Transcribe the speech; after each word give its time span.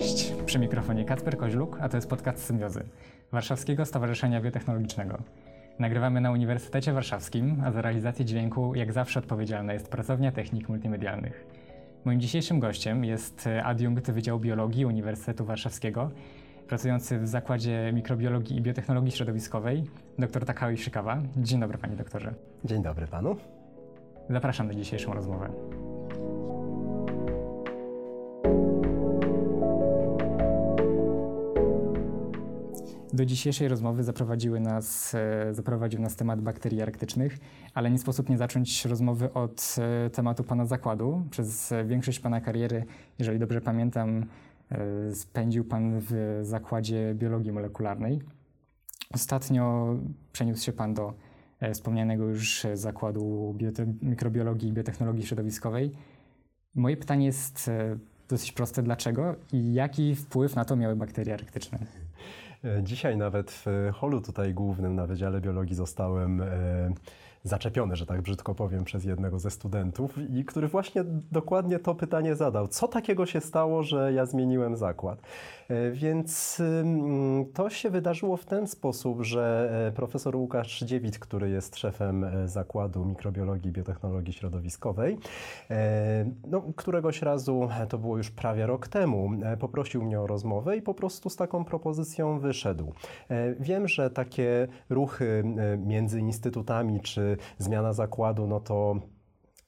Cześć, 0.00 0.32
przy 0.46 0.58
mikrofonie 0.58 1.04
Kacper 1.04 1.36
Koźluk, 1.36 1.78
a 1.80 1.88
to 1.88 1.96
jest 1.96 2.08
podcast 2.08 2.44
Symbiozy, 2.44 2.84
Warszawskiego 3.32 3.84
Stowarzyszenia 3.84 4.40
Biotechnologicznego. 4.40 5.18
Nagrywamy 5.78 6.20
na 6.20 6.30
Uniwersytecie 6.30 6.92
Warszawskim, 6.92 7.62
a 7.64 7.72
za 7.72 7.82
realizację 7.82 8.24
dźwięku 8.24 8.74
jak 8.74 8.92
zawsze 8.92 9.20
odpowiedzialna 9.20 9.72
jest 9.72 9.88
Pracownia 9.88 10.32
Technik 10.32 10.68
Multimedialnych. 10.68 11.46
Moim 12.04 12.20
dzisiejszym 12.20 12.60
gościem 12.60 13.04
jest 13.04 13.48
adiunkt 13.64 14.10
Wydziału 14.10 14.40
Biologii 14.40 14.84
Uniwersytetu 14.84 15.44
Warszawskiego, 15.44 16.10
pracujący 16.68 17.18
w 17.18 17.28
Zakładzie 17.28 17.90
Mikrobiologii 17.94 18.56
i 18.56 18.60
Biotechnologii 18.60 19.12
Środowiskowej, 19.12 19.84
dr 20.18 20.44
Takao 20.44 20.70
Ishikawa. 20.70 21.22
Dzień 21.36 21.60
dobry, 21.60 21.78
panie 21.78 21.96
doktorze. 21.96 22.34
Dzień 22.64 22.82
dobry 22.82 23.06
panu. 23.06 23.36
Zapraszam 24.30 24.66
na 24.66 24.74
dzisiejszą 24.74 25.14
rozmowę. 25.14 25.50
Do 33.12 33.24
dzisiejszej 33.24 33.68
rozmowy 33.68 34.04
zaprowadziły 34.04 34.60
nas, 34.60 35.14
e, 35.14 35.54
zaprowadził 35.54 36.00
nas 36.00 36.16
temat 36.16 36.40
bakterii 36.40 36.82
arktycznych, 36.82 37.38
ale 37.74 37.90
nie 37.90 37.98
sposób 37.98 38.28
nie 38.28 38.38
zacząć 38.38 38.84
rozmowy 38.84 39.32
od 39.32 39.76
e, 39.78 40.10
tematu 40.10 40.44
Pana 40.44 40.66
zakładu. 40.66 41.22
Przez 41.30 41.72
większość 41.84 42.20
Pana 42.20 42.40
kariery, 42.40 42.84
jeżeli 43.18 43.38
dobrze 43.38 43.60
pamiętam, 43.60 44.26
e, 44.70 45.14
spędził 45.14 45.64
Pan 45.64 46.00
w 46.00 46.40
zakładzie 46.42 47.14
biologii 47.14 47.52
molekularnej. 47.52 48.22
Ostatnio 49.14 49.94
przeniósł 50.32 50.64
się 50.64 50.72
Pan 50.72 50.94
do 50.94 51.14
wspomnianego 51.72 52.24
już 52.24 52.66
zakładu 52.74 53.54
mikrobiologii 54.02 54.68
i 54.68 54.72
biotechnologii 54.72 55.26
środowiskowej. 55.26 55.92
Moje 56.74 56.96
pytanie 56.96 57.26
jest 57.26 57.70
dosyć 58.28 58.52
proste. 58.52 58.82
Dlaczego 58.82 59.36
i 59.52 59.72
jaki 59.72 60.14
wpływ 60.14 60.56
na 60.56 60.64
to 60.64 60.76
miały 60.76 60.96
bakterie 60.96 61.34
arktyczne? 61.34 61.78
Dzisiaj 62.82 63.16
nawet 63.16 63.50
w 63.50 63.66
holu 63.94 64.20
tutaj 64.20 64.54
głównym 64.54 64.94
na 64.94 65.06
Wydziale 65.06 65.40
Biologii 65.40 65.74
zostałem 65.74 66.40
e, 66.40 66.46
zaczepiony, 67.44 67.96
że 67.96 68.06
tak 68.06 68.22
brzydko 68.22 68.54
powiem, 68.54 68.84
przez 68.84 69.04
jednego 69.04 69.38
ze 69.38 69.50
studentów, 69.50 70.18
i 70.36 70.44
który 70.44 70.68
właśnie 70.68 71.04
dokładnie 71.32 71.78
to 71.78 71.94
pytanie 71.94 72.36
zadał. 72.36 72.68
Co 72.68 72.88
takiego 72.88 73.26
się 73.26 73.40
stało, 73.40 73.82
że 73.82 74.12
ja 74.12 74.26
zmieniłem 74.26 74.76
zakład? 74.76 75.22
E, 75.70 75.90
więc 75.90 76.62
to 77.54 77.70
się 77.70 77.90
wydarzyło 77.90 78.36
w 78.36 78.44
ten 78.44 78.66
sposób, 78.66 79.22
że 79.22 79.72
e, 79.88 79.92
profesor 79.92 80.36
Łukasz 80.36 80.80
Dziewit, 80.80 81.18
który 81.18 81.50
jest 81.50 81.76
szefem 81.76 82.24
e, 82.24 82.48
zakładu 82.48 83.04
mikrobiologii 83.04 83.70
i 83.70 83.72
biotechnologii 83.72 84.32
środowiskowej, 84.32 85.18
no, 86.46 86.62
któregoś 86.76 87.22
razu, 87.22 87.68
to 87.88 87.98
było 87.98 88.16
już 88.16 88.30
prawie 88.30 88.66
rok 88.66 88.88
temu, 88.88 89.30
poprosił 89.60 90.02
mnie 90.02 90.20
o 90.20 90.26
rozmowę 90.26 90.76
i 90.76 90.82
po 90.82 90.94
prostu 90.94 91.30
z 91.30 91.36
taką 91.36 91.64
propozycją 91.64 92.38
wyszedł. 92.38 92.92
Wiem, 93.60 93.88
że 93.88 94.10
takie 94.10 94.68
ruchy 94.90 95.44
między 95.78 96.20
instytutami 96.20 97.00
czy 97.00 97.29
zmiana 97.58 97.92
zakładu, 97.92 98.46
no 98.46 98.60
to 98.60 98.96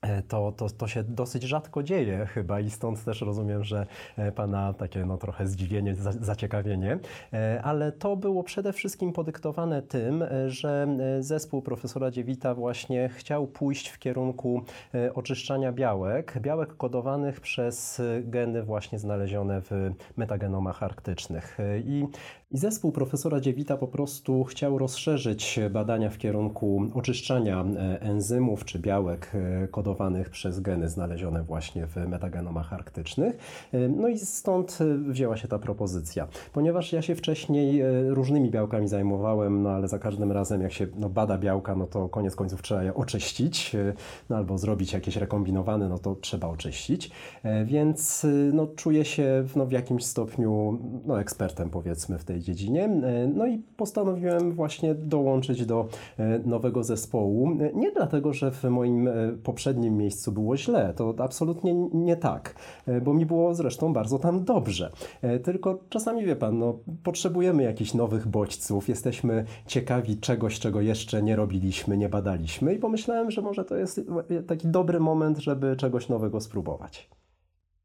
E, 0.02 0.22
to, 0.22 0.52
to, 0.52 0.70
to 0.70 0.88
się 0.88 1.02
dosyć 1.02 1.42
rzadko 1.42 1.82
dzieje 1.82 2.26
chyba 2.26 2.60
i 2.60 2.70
stąd 2.70 3.04
też 3.04 3.20
rozumiem, 3.20 3.64
że 3.64 3.86
e, 4.16 4.32
Pana 4.32 4.72
takie 4.72 5.06
no, 5.06 5.16
trochę 5.16 5.46
zdziwienie, 5.46 5.94
zaciekawienie, 6.20 6.98
e, 7.32 7.60
ale 7.64 7.92
to 7.92 8.16
było 8.16 8.42
przede 8.42 8.72
wszystkim 8.72 9.12
podyktowane 9.12 9.82
tym, 9.82 10.24
że 10.46 10.86
zespół 11.20 11.62
profesora 11.62 12.10
Dziewita 12.10 12.54
właśnie 12.54 13.08
chciał 13.08 13.46
pójść 13.46 13.88
w 13.88 13.98
kierunku 13.98 14.62
oczyszczania 15.14 15.72
białek, 15.72 16.38
białek 16.40 16.76
kodowanych 16.76 17.40
przez 17.40 18.02
geny 18.22 18.62
właśnie 18.62 18.98
znalezione 18.98 19.60
w 19.60 19.90
metagenomach 20.16 20.82
arktycznych. 20.82 21.58
I, 21.84 22.06
i 22.52 22.58
zespół 22.58 22.92
profesora 22.92 23.40
Dziewita 23.40 23.76
po 23.76 23.88
prostu 23.88 24.44
chciał 24.44 24.78
rozszerzyć 24.78 25.60
badania 25.70 26.10
w 26.10 26.18
kierunku 26.18 26.86
oczyszczania 26.94 27.64
enzymów 28.00 28.64
czy 28.64 28.78
białek 28.78 29.32
kodowanych 29.70 30.30
przez 30.30 30.60
geny 30.60 30.88
znalezione 30.88 31.42
właśnie 31.42 31.86
w 31.86 31.96
metagenomach 31.96 32.72
arktycznych. 32.72 33.36
No 33.96 34.08
i 34.08 34.18
stąd 34.18 34.78
wzięła 35.08 35.36
się 35.36 35.48
ta 35.48 35.58
propozycja. 35.58 36.28
Ponieważ 36.52 36.92
ja 36.92 37.02
się 37.02 37.14
wcześniej 37.14 37.80
e, 37.80 38.10
różnymi 38.10 38.50
białkami 38.50 38.88
zajmowałem, 38.88 39.62
no 39.62 39.70
ale 39.70 39.88
za 39.88 39.98
każdym 39.98 40.32
razem 40.32 40.62
jak 40.62 40.72
się 40.72 40.86
no, 40.96 41.08
bada 41.08 41.38
białka, 41.38 41.74
no 41.76 41.86
to 41.86 42.08
koniec 42.08 42.36
końców 42.36 42.62
trzeba 42.62 42.82
je 42.82 42.94
oczyścić, 42.94 43.74
e, 43.74 43.92
no 44.30 44.36
albo 44.36 44.58
zrobić 44.58 44.92
jakieś 44.92 45.16
rekombinowane, 45.16 45.88
no 45.88 45.98
to 45.98 46.14
trzeba 46.14 46.48
oczyścić. 46.48 47.10
E, 47.42 47.64
więc 47.64 48.26
no, 48.52 48.66
czuję 48.66 49.04
się 49.04 49.44
no, 49.56 49.66
w 49.66 49.72
jakimś 49.72 50.04
stopniu 50.04 50.78
no, 51.06 51.20
ekspertem 51.20 51.70
powiedzmy 51.70 52.18
w 52.18 52.24
tej 52.24 52.41
dziedzinie. 52.42 52.88
No 53.34 53.46
i 53.46 53.58
postanowiłem 53.76 54.52
właśnie 54.52 54.94
dołączyć 54.94 55.66
do 55.66 55.88
nowego 56.44 56.84
zespołu. 56.84 57.50
Nie 57.74 57.92
dlatego, 57.92 58.32
że 58.32 58.50
w 58.50 58.64
moim 58.64 59.08
poprzednim 59.42 59.96
miejscu 59.96 60.32
było 60.32 60.56
źle. 60.56 60.94
To 60.96 61.14
absolutnie 61.18 61.74
nie 61.94 62.16
tak, 62.16 62.54
e, 62.86 63.00
bo 63.00 63.14
mi 63.14 63.26
było 63.26 63.54
zresztą 63.54 63.92
bardzo 63.92 64.18
tam 64.18 64.44
dobrze. 64.44 64.92
E, 65.22 65.38
tylko 65.38 65.78
czasami 65.88 66.24
wie 66.24 66.36
pan, 66.36 66.58
no, 66.58 66.78
potrzebujemy 67.02 67.62
jakichś 67.62 67.94
nowych 67.94 68.28
bodźców, 68.28 68.88
jesteśmy 68.88 69.44
ciekawi 69.66 70.16
czegoś, 70.16 70.58
czego 70.58 70.80
jeszcze 70.80 71.22
nie 71.22 71.36
robiliśmy, 71.36 71.96
nie 71.96 72.08
badaliśmy 72.08 72.74
i 72.74 72.78
pomyślałem, 72.78 73.30
że 73.30 73.42
może 73.42 73.64
to 73.64 73.76
jest 73.76 74.00
taki 74.46 74.68
dobry 74.68 75.00
moment, 75.00 75.38
żeby 75.38 75.76
czegoś 75.76 76.08
nowego 76.08 76.40
spróbować. 76.40 77.10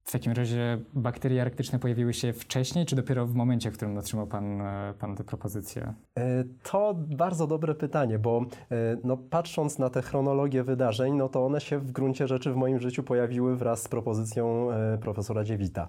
W 0.07 0.11
takim 0.11 0.31
razie 0.33 0.79
bakterie 0.93 1.41
arktyczne 1.41 1.79
pojawiły 1.79 2.13
się 2.13 2.33
wcześniej, 2.33 2.85
czy 2.85 2.95
dopiero 2.95 3.25
w 3.25 3.35
momencie, 3.35 3.71
w 3.71 3.73
którym 3.73 3.97
otrzymał 3.97 4.27
Pan, 4.27 4.61
e, 4.61 4.93
pan 4.99 5.15
tę 5.15 5.23
propozycję? 5.23 5.93
E, 6.17 6.43
to 6.63 6.93
bardzo 6.97 7.47
dobre 7.47 7.75
pytanie, 7.75 8.19
bo 8.19 8.45
e, 8.71 8.75
no, 9.03 9.17
patrząc 9.17 9.79
na 9.79 9.89
tę 9.89 10.01
chronologię 10.01 10.63
wydarzeń, 10.63 11.13
no 11.13 11.29
to 11.29 11.45
one 11.45 11.61
się 11.61 11.79
w 11.79 11.91
gruncie 11.91 12.27
rzeczy 12.27 12.51
w 12.51 12.55
moim 12.55 12.79
życiu 12.79 13.03
pojawiły 13.03 13.57
wraz 13.57 13.83
z 13.83 13.87
propozycją 13.87 14.67
profesora 15.01 15.43
Dziewita. 15.43 15.87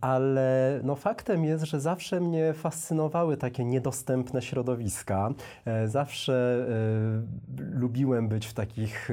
Ale 0.00 0.80
no, 0.82 0.96
faktem 0.96 1.44
jest, 1.44 1.64
że 1.64 1.80
zawsze 1.80 2.20
mnie 2.20 2.52
fascynowały 2.52 3.36
takie 3.36 3.64
niedostępne 3.64 4.42
środowiska. 4.42 5.30
Zawsze 5.84 6.66
lubiłem 7.72 8.28
być 8.28 8.46
w 8.46 8.54
takich 8.54 9.08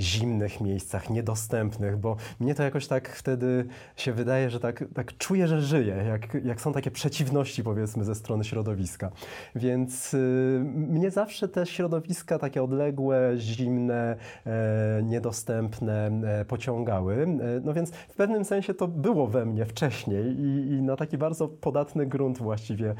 zimnych 0.00 0.60
miejscach, 0.60 1.10
niedostępnych, 1.10 1.96
bo 1.96 2.16
mnie 2.40 2.54
to 2.54 2.62
jakoś 2.62 2.86
tak 2.86 3.08
wtedy 3.08 3.49
się 3.96 4.12
wydaje, 4.12 4.50
że 4.50 4.60
tak, 4.60 4.84
tak 4.94 5.18
czuję, 5.18 5.46
że 5.46 5.60
żyję, 5.60 6.04
jak, 6.08 6.44
jak 6.44 6.60
są 6.60 6.72
takie 6.72 6.90
przeciwności 6.90 7.64
powiedzmy 7.64 8.04
ze 8.04 8.14
strony 8.14 8.44
środowiska. 8.44 9.10
Więc 9.54 10.14
y, 10.14 10.62
mnie 10.64 11.10
zawsze 11.10 11.48
te 11.48 11.66
środowiska 11.66 12.38
takie 12.38 12.62
odległe, 12.62 13.32
zimne, 13.36 14.16
e, 14.46 15.02
niedostępne 15.02 16.10
e, 16.24 16.44
pociągały. 16.44 17.14
E, 17.22 17.26
no 17.64 17.74
więc 17.74 17.90
w 17.90 18.14
pewnym 18.14 18.44
sensie 18.44 18.74
to 18.74 18.88
było 18.88 19.26
we 19.26 19.46
mnie 19.46 19.66
wcześniej 19.66 20.24
i, 20.26 20.70
i 20.72 20.82
na 20.82 20.96
taki 20.96 21.18
bardzo 21.18 21.48
podatny 21.48 22.06
grunt 22.06 22.38
właściwie 22.38 22.94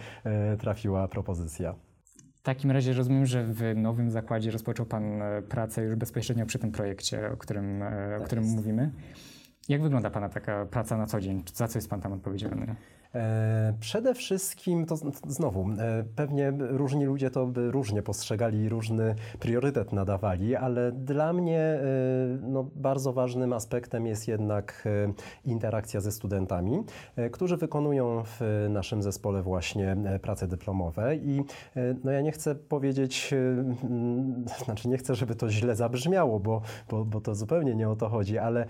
trafiła 0.58 1.08
propozycja. 1.08 1.74
W 2.40 2.42
takim 2.42 2.70
razie 2.70 2.92
rozumiem, 2.92 3.26
że 3.26 3.44
w 3.44 3.76
nowym 3.76 4.10
zakładzie 4.10 4.50
rozpoczął 4.50 4.86
Pan 4.86 5.22
pracę 5.48 5.82
już 5.82 5.94
bezpośrednio 5.94 6.46
przy 6.46 6.58
tym 6.58 6.72
projekcie, 6.72 7.32
o 7.32 7.36
którym, 7.36 7.82
e, 7.82 8.16
o 8.16 8.18
tak 8.18 8.26
którym 8.26 8.44
mówimy. 8.44 8.90
Jak 9.70 9.82
wygląda 9.82 10.10
Pana 10.10 10.28
taka 10.28 10.66
praca 10.66 10.96
na 10.96 11.06
co 11.06 11.20
dzień? 11.20 11.42
Za 11.54 11.68
co 11.68 11.78
jest 11.78 11.90
Pan 11.90 12.00
tam 12.00 12.12
odpowiedzialny? 12.12 12.74
E, 13.14 13.74
przede 13.80 14.14
wszystkim 14.14 14.86
to 14.86 14.96
znowu, 15.28 15.70
e, 15.78 16.04
pewnie 16.16 16.52
różni 16.58 17.04
ludzie 17.04 17.30
to 17.30 17.46
by 17.46 17.70
różnie 17.70 18.02
postrzegali, 18.02 18.68
różny 18.68 19.14
priorytet 19.40 19.92
nadawali, 19.92 20.56
ale 20.56 20.92
dla 20.92 21.32
mnie 21.32 21.60
e, 21.60 21.82
no, 22.42 22.70
bardzo 22.74 23.12
ważnym 23.12 23.52
aspektem 23.52 24.06
jest 24.06 24.28
jednak 24.28 24.88
interakcja 25.44 26.00
ze 26.00 26.12
studentami, 26.12 26.84
którzy 27.32 27.56
wykonują 27.56 28.22
w 28.24 28.66
naszym 28.70 29.02
zespole 29.02 29.42
właśnie 29.42 29.96
prace 30.22 30.48
dyplomowe 30.48 31.16
i 31.16 31.42
no, 32.04 32.10
ja 32.10 32.20
nie 32.20 32.32
chcę 32.32 32.54
powiedzieć, 32.54 33.34
znaczy 34.64 34.88
nie 34.88 34.98
chcę, 34.98 35.14
żeby 35.14 35.34
to 35.34 35.50
źle 35.50 35.76
zabrzmiało, 35.76 36.40
bo, 36.40 36.62
bo, 36.90 37.04
bo 37.04 37.20
to 37.20 37.34
zupełnie 37.34 37.74
nie 37.74 37.88
o 37.88 37.96
to 37.96 38.08
chodzi, 38.08 38.38
ale 38.38 38.66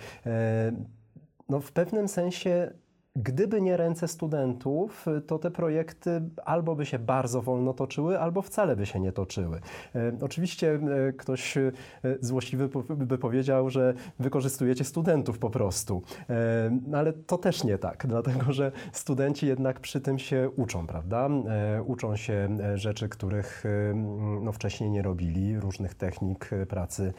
no, 1.49 1.61
w 1.61 1.73
pewnym 1.73 2.09
sensie 2.09 2.73
Gdyby 3.17 3.61
nie 3.61 3.77
ręce 3.77 4.09
studentów, 4.09 5.07
to 5.27 5.39
te 5.39 5.51
projekty 5.51 6.23
albo 6.45 6.75
by 6.75 6.87
się 6.87 6.99
bardzo 6.99 7.43
wolno 7.43 7.73
toczyły, 7.73 8.21
albo 8.21 8.43
wcale 8.43 8.77
by 8.77 8.87
się 8.87 9.01
nie 9.01 9.12
toczyły. 9.12 9.61
E, 9.95 10.12
oczywiście 10.21 10.75
e, 11.09 11.12
ktoś 11.12 11.57
e, 11.57 11.73
złośliwy 12.21 12.69
by 12.89 13.19
powiedział, 13.19 13.71
że 13.71 13.95
wykorzystujecie 14.19 14.85
studentów 14.85 15.39
po 15.39 15.51
prostu, 15.51 16.03
ale 16.93 17.12
to 17.12 17.39
też 17.39 17.65
nie 17.65 17.79
tak, 17.79 18.07
dlatego 18.09 18.53
że 18.53 18.73
studenci 18.93 19.47
jednak 19.47 19.81
przy 19.81 20.01
tym 20.01 20.19
się 20.19 20.51
uczą, 20.56 20.87
prawda? 20.87 21.29
Uczą 21.87 22.17
się 22.17 22.49
rzeczy, 22.75 23.09
których 23.09 23.65
no, 24.41 24.53
wcześniej 24.53 24.91
nie 24.91 25.03
robili, 25.03 25.61
różnych 25.61 25.95
technik 25.95 26.51
pracy 26.69 27.13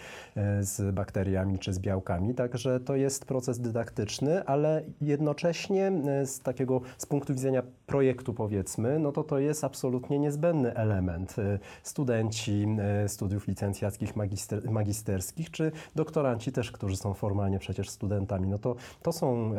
z 0.60 0.96
bakteriami 0.96 1.60
czy 1.60 1.74
z 1.74 1.80
białkami, 1.80 2.36
także 2.36 2.80
to 2.80 2.96
jest 2.96 3.26
proces 3.26 3.60
dydaktyczny, 3.60 4.46
ale 4.46 4.84
jednocześnie 5.02 5.81
mnie 5.90 6.26
z 6.26 6.40
takiego, 6.40 6.82
z 6.98 7.06
punktu 7.06 7.34
widzenia 7.34 7.64
projektu 7.86 8.34
powiedzmy, 8.34 9.00
no 9.00 9.12
to 9.12 9.24
to 9.24 9.40
jest 9.40 9.64
absolutnie 9.64 10.20
niezbędny 10.20 10.76
element. 10.76 11.36
Studenci 11.84 12.68
studiów 13.08 13.48
licencjackich, 13.48 14.16
magister, 14.16 14.72
magisterskich, 14.72 15.52
czy 15.52 15.72
doktoranci 15.96 16.52
też, 16.52 16.72
którzy 16.72 16.98
są 16.98 17.14
formalnie 17.14 17.60
przecież 17.60 17.90
studentami, 17.90 18.48
no 18.48 18.60
to, 18.60 18.76
to 19.02 19.12
są 19.12 19.54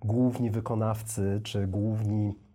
główni 0.00 0.50
wykonawcy, 0.50 1.40
czy 1.44 1.66
główni 1.66 2.08
E, 2.28 2.30
e, 2.30 2.47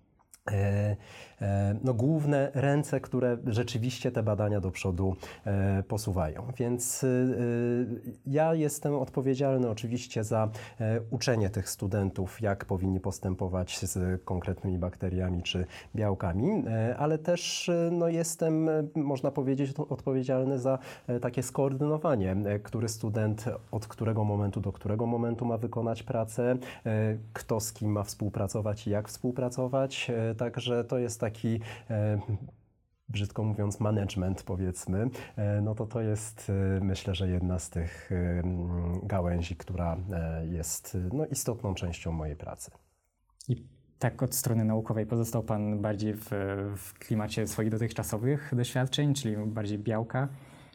no, 1.83 1.93
główne 1.93 2.51
ręce, 2.53 2.99
które 2.99 3.37
rzeczywiście 3.45 4.11
te 4.11 4.23
badania 4.23 4.61
do 4.61 4.71
przodu 4.71 5.15
e, 5.45 5.83
posuwają. 5.83 6.47
Więc 6.57 7.05
ja 8.25 8.53
jestem 8.53 8.95
odpowiedzialny 8.95 9.69
oczywiście 9.69 10.23
za 10.23 10.49
uczenie 11.11 11.49
tych 11.49 11.69
studentów, 11.69 12.41
jak 12.41 12.65
powinni 12.65 12.99
postępować 12.99 13.79
z 13.79 14.23
konkretnymi 14.23 14.77
bakteriami 14.77 15.43
czy 15.43 15.65
białkami, 15.95 16.63
ale 16.97 17.17
też 17.17 17.71
no, 17.91 18.07
jestem, 18.07 18.69
można 18.95 19.31
powiedzieć, 19.31 19.73
odpowiedzialny 19.89 20.59
za 20.59 20.79
takie 21.21 21.43
skoordynowanie, 21.43 22.35
który 22.63 22.89
student 22.89 23.45
od 23.71 23.87
którego 23.87 24.23
momentu 24.23 24.61
do 24.61 24.71
którego 24.71 25.05
momentu 25.05 25.45
ma 25.45 25.57
wykonać 25.57 26.03
pracę, 26.03 26.55
kto 27.33 27.59
z 27.59 27.73
kim 27.73 27.91
ma 27.91 28.03
współpracować 28.03 28.87
i 28.87 28.89
jak 28.89 29.07
współpracować 29.07 30.11
Także 30.35 30.83
to 30.83 30.97
jest 30.99 31.19
taki 31.19 31.59
e, 31.89 32.19
brzydko 33.09 33.43
mówiąc, 33.43 33.79
management, 33.79 34.43
powiedzmy, 34.43 35.09
e, 35.35 35.61
no 35.61 35.75
to 35.75 35.85
to 35.85 36.01
jest 36.01 36.49
e, 36.49 36.79
myślę, 36.83 37.15
że 37.15 37.29
jedna 37.29 37.59
z 37.59 37.69
tych 37.69 38.09
gałęzi, 39.03 39.55
która 39.55 39.97
jest 40.49 40.97
no, 41.13 41.25
istotną 41.25 41.73
częścią 41.73 42.11
mojej 42.11 42.35
pracy. 42.35 42.71
I 43.47 43.63
tak 43.99 44.23
od 44.23 44.35
strony 44.35 44.65
naukowej 44.65 45.05
pozostał 45.05 45.43
Pan 45.43 45.81
bardziej 45.81 46.13
w, 46.13 46.29
w 46.77 46.93
klimacie 46.93 47.47
swoich 47.47 47.69
dotychczasowych 47.69 48.51
doświadczeń, 48.55 49.13
czyli 49.13 49.37
bardziej 49.37 49.79
białka, 49.79 50.27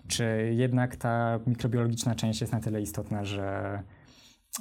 czy 0.08 0.52
jednak 0.56 0.96
ta 0.96 1.40
mikrobiologiczna 1.46 2.14
część 2.14 2.40
jest 2.40 2.52
na 2.52 2.60
tyle 2.60 2.80
istotna, 2.80 3.24
że 3.24 3.82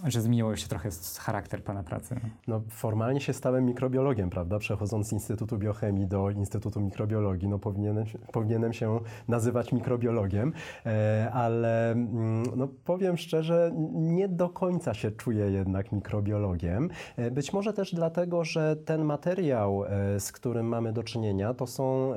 że 0.06 0.22
zmieniło 0.22 0.56
się 0.56 0.68
trochę 0.68 0.90
charakter 1.20 1.64
Pana 1.64 1.84
pracy. 1.84 2.16
No, 2.48 2.62
formalnie 2.70 3.22
się 3.22 3.34
stałem 3.34 3.66
mikrobiologiem, 3.66 4.30
prawda? 4.30 4.60
Przechodząc 4.60 5.08
z 5.08 5.14
Instytutu 5.14 5.58
Biochemii 5.58 6.08
do 6.08 6.30
Instytutu 6.30 6.82
Mikrobiologii, 6.82 7.48
no 7.48 7.60
powinienem, 7.60 8.06
powinienem 8.32 8.74
się 8.74 9.00
nazywać 9.28 9.72
mikrobiologiem, 9.72 10.54
e, 10.86 11.30
ale 11.34 11.92
mm, 11.92 12.44
no, 12.56 12.68
powiem 12.86 13.18
szczerze, 13.18 13.72
nie 13.94 14.28
do 14.28 14.50
końca 14.50 14.94
się 14.94 15.12
czuję 15.12 15.52
jednak 15.52 15.92
mikrobiologiem. 15.92 16.90
E, 17.18 17.32
być 17.32 17.54
może 17.54 17.74
też 17.74 17.96
dlatego, 17.96 18.44
że 18.44 18.76
ten 18.76 19.04
materiał, 19.04 19.86
e, 19.86 20.20
z 20.20 20.32
którym 20.32 20.68
mamy 20.68 20.94
do 20.94 21.04
czynienia, 21.04 21.54
to 21.54 21.68
są 21.68 22.14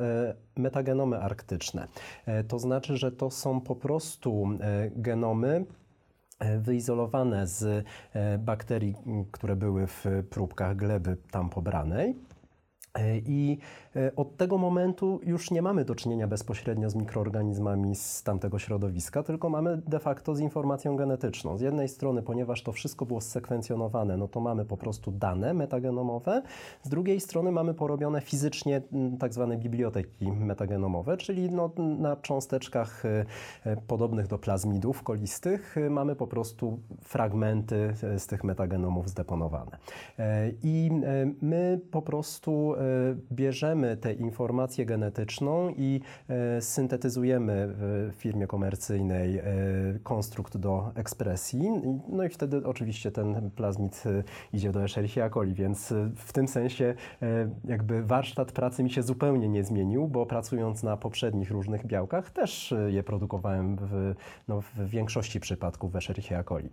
metagenomy 0.56 1.20
arktyczne. 1.20 1.87
To 2.49 2.58
znaczy, 2.58 2.96
że 2.96 3.12
to 3.12 3.31
są 3.31 3.61
po 3.61 3.76
prostu 3.76 4.49
genomy, 4.96 5.64
wyizolowane 6.59 7.47
z 7.47 7.87
e, 8.13 8.39
bakterii, 8.39 8.95
które 9.33 9.57
były 9.57 9.87
w 9.87 10.05
próbkach 10.31 10.77
gleby 10.77 11.17
tam 11.31 11.51
pobranej. 11.51 12.17
E, 12.95 13.19
I 13.19 13.59
od 14.17 14.37
tego 14.37 14.59
momentu 14.59 15.21
już 15.23 15.51
nie 15.51 15.63
mamy 15.63 15.85
do 15.85 15.95
czynienia 15.95 16.27
bezpośrednio 16.27 16.91
z 16.91 16.95
mikroorganizmami 16.95 17.97
z 17.97 18.23
tamtego 18.23 18.59
środowiska, 18.59 19.23
tylko 19.23 19.51
mamy 19.51 19.77
de 19.77 19.99
facto 19.99 20.35
z 20.35 20.41
informacją 20.41 20.97
genetyczną. 20.97 21.59
Z 21.59 21.61
jednej 21.61 21.89
strony, 21.89 22.23
ponieważ 22.23 22.63
to 22.63 22.73
wszystko 22.73 23.07
było 23.07 23.21
sekwencjonowane, 23.21 24.17
no 24.17 24.29
to 24.29 24.41
mamy 24.41 24.65
po 24.65 24.77
prostu 24.77 25.13
dane 25.13 25.55
metagenomowe, 25.55 26.43
z 26.83 26.89
drugiej 26.89 27.21
strony 27.21 27.53
mamy 27.53 27.75
porobione 27.75 28.21
fizycznie 28.21 28.83
tak 29.19 29.35
zwane 29.35 29.57
biblioteki 29.57 30.33
metagenomowe, 30.33 31.17
czyli 31.17 31.51
no, 31.51 31.71
na 31.99 32.17
cząsteczkach 32.17 33.03
e, 33.05 33.77
podobnych 33.87 34.27
do 34.27 34.39
plazmidów 34.39 35.03
kolistych 35.03 35.77
mamy 35.91 36.17
po 36.17 36.27
prostu 36.27 36.79
fragmenty 37.03 37.95
z 38.19 38.27
tych 38.27 38.45
metagenomów 38.45 39.09
zdeponowane. 39.09 39.79
I 40.63 40.91
my 41.43 41.81
po 41.91 42.03
prostu 42.03 42.75
E, 42.75 43.15
bierzemy 43.81 43.97
tę 43.97 44.12
informację 44.12 44.87
genetyczną 44.87 45.75
i 45.77 46.00
e, 46.29 46.62
syntetyzujemy 46.62 47.69
w 47.69 48.11
firmie 48.17 48.47
komercyjnej 48.47 49.38
e, 49.38 49.44
konstrukt 50.03 50.56
do 50.56 50.93
ekspresji. 50.94 51.71
No 52.09 52.25
i 52.25 52.29
wtedy 52.29 52.67
oczywiście 52.67 53.11
ten 53.11 53.50
plazmid 53.50 54.05
idzie 54.53 54.73
do 54.73 54.85
Escherichia 54.85 55.31
coli, 55.31 55.55
więc 55.55 55.94
w 56.17 56.32
tym 56.32 56.49
sensie 56.49 56.94
jakby 57.65 58.03
warsztat 58.03 58.53
pracy 58.53 58.82
mi 58.82 58.91
się 58.91 59.03
zupełnie 59.03 59.49
nie 59.49 59.65
zmienił, 59.65 60.09
bo 60.09 60.27
pracując 60.27 60.82
na 60.82 60.97
poprzednich 60.97 61.50
różnych 61.50 61.87
białkach 61.87 62.31
też 62.31 62.75
je 62.88 63.03
produkowałem 63.03 63.77
w, 63.77 64.15
no, 64.49 64.61
w 64.61 64.88
większości 64.88 65.41
przypadków 65.41 65.93
w 65.93 65.97
Escherichia 65.97 66.44
coli. 66.44 66.69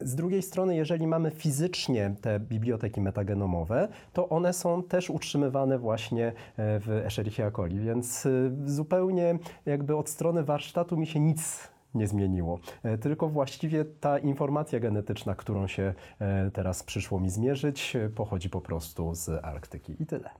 Z 0.00 0.14
drugiej 0.14 0.42
strony, 0.42 0.76
jeżeli 0.76 1.06
mamy 1.06 1.30
fizycznie 1.30 2.14
te 2.20 2.40
biblioteki 2.40 3.00
metagenomowe, 3.00 3.88
to 4.12 4.28
one 4.28 4.52
są 4.52 4.82
też 4.82 5.10
utrzymywane 5.10 5.51
właśnie 5.78 6.26
e, 6.26 6.32
w 6.80 6.88
Escherichia 6.88 7.50
coli, 7.50 7.78
więc 7.78 8.26
e, 8.26 8.30
zupełnie 8.64 9.38
jakby 9.66 9.96
od 9.96 10.08
strony 10.08 10.44
warsztatu 10.44 10.96
mi 10.96 11.06
się 11.06 11.20
nic 11.20 11.72
nie 11.94 12.06
zmieniło. 12.06 12.58
E, 12.82 12.98
tylko 12.98 13.28
właściwie 13.28 13.84
ta 13.84 14.18
informacja 14.18 14.80
genetyczna, 14.80 15.34
którą 15.34 15.66
się 15.66 15.94
teraz 16.52 16.82
przyszło 16.82 17.20
mi 17.20 17.30
zmierzyć, 17.30 17.96
pochodzi 18.14 18.50
po 18.50 18.60
prostu 18.60 19.14
z 19.14 19.44
Arktyki 19.44 20.02
i 20.02 20.06
tyle. 20.06 20.30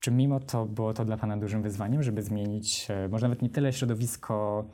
Czy 0.00 0.10
mimo 0.10 0.40
to 0.40 0.66
było 0.66 0.94
to 0.94 1.04
dla 1.04 1.16
Pana 1.16 1.36
dużym 1.36 1.62
wyzwaniem, 1.62 2.02
żeby 2.02 2.22
zmienić 2.22 2.88
może 3.10 3.28
nawet 3.28 3.42
nie 3.42 3.50
tyle 3.50 3.72
środowisko 3.72 4.64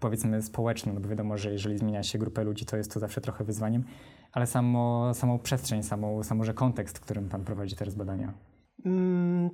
powiedzmy 0.00 0.42
społeczne, 0.42 0.92
no 0.92 1.00
bo 1.00 1.08
wiadomo, 1.08 1.38
że 1.38 1.52
jeżeli 1.52 1.78
zmienia 1.78 2.02
się 2.02 2.18
grupę 2.18 2.44
ludzi, 2.44 2.64
to 2.66 2.76
jest 2.76 2.94
to 2.94 3.00
zawsze 3.00 3.20
trochę 3.20 3.44
wyzwaniem, 3.44 3.84
ale 4.32 4.46
samo, 4.46 5.14
samą 5.14 5.38
przestrzeń, 5.38 5.82
samą, 5.82 6.22
samo, 6.22 6.44
że 6.44 6.54
kontekst, 6.54 6.98
w 6.98 7.00
którym 7.00 7.28
Pan 7.28 7.44
prowadzi 7.44 7.76
teraz 7.76 7.94
badania? 7.94 8.32
Hmm, 8.84 9.50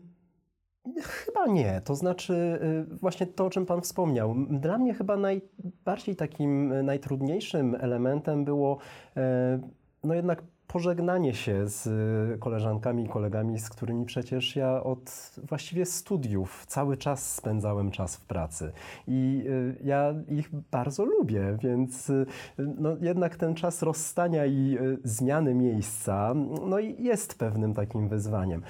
chyba 1.02 1.46
nie. 1.46 1.80
To 1.84 1.94
znaczy, 1.94 2.58
y, 2.92 2.96
właśnie 2.96 3.26
to, 3.26 3.46
o 3.46 3.50
czym 3.50 3.66
Pan 3.66 3.80
wspomniał. 3.80 4.34
Dla 4.50 4.78
mnie 4.78 4.94
chyba 4.94 5.16
najbardziej 5.16 6.16
takim 6.16 6.72
y, 6.72 6.82
najtrudniejszym 6.82 7.76
elementem 7.80 8.44
było 8.44 8.78
y, 9.16 9.20
no 10.04 10.14
jednak 10.14 10.42
pożegnanie 10.66 11.34
się 11.34 11.68
z 11.68 11.86
y, 12.34 12.38
koleżankami 12.38 13.04
i 13.04 13.08
kolegami, 13.08 13.58
z 13.58 13.70
którymi 13.70 14.04
przecież 14.04 14.56
ja 14.56 14.82
od 14.82 15.34
właściwie 15.48 15.86
studiów 15.86 16.66
cały 16.66 16.96
czas 16.96 17.34
spędzałem 17.34 17.90
czas 17.90 18.16
w 18.16 18.26
pracy. 18.26 18.72
I 19.08 19.44
y, 19.46 19.76
ja 19.84 20.14
ich 20.28 20.50
bardzo 20.70 21.04
lubię, 21.04 21.56
więc 21.62 22.10
y, 22.10 22.26
no 22.58 22.96
jednak 23.00 23.36
ten 23.36 23.54
czas 23.54 23.82
rozstania 23.82 24.46
i 24.46 24.78
zmiany 25.04 25.54
miejsca 25.54 26.34
no 26.66 26.78
jest 26.78 27.38
pewnym 27.38 27.74
takim 27.74 28.08
wyzwaniem. 28.08 28.62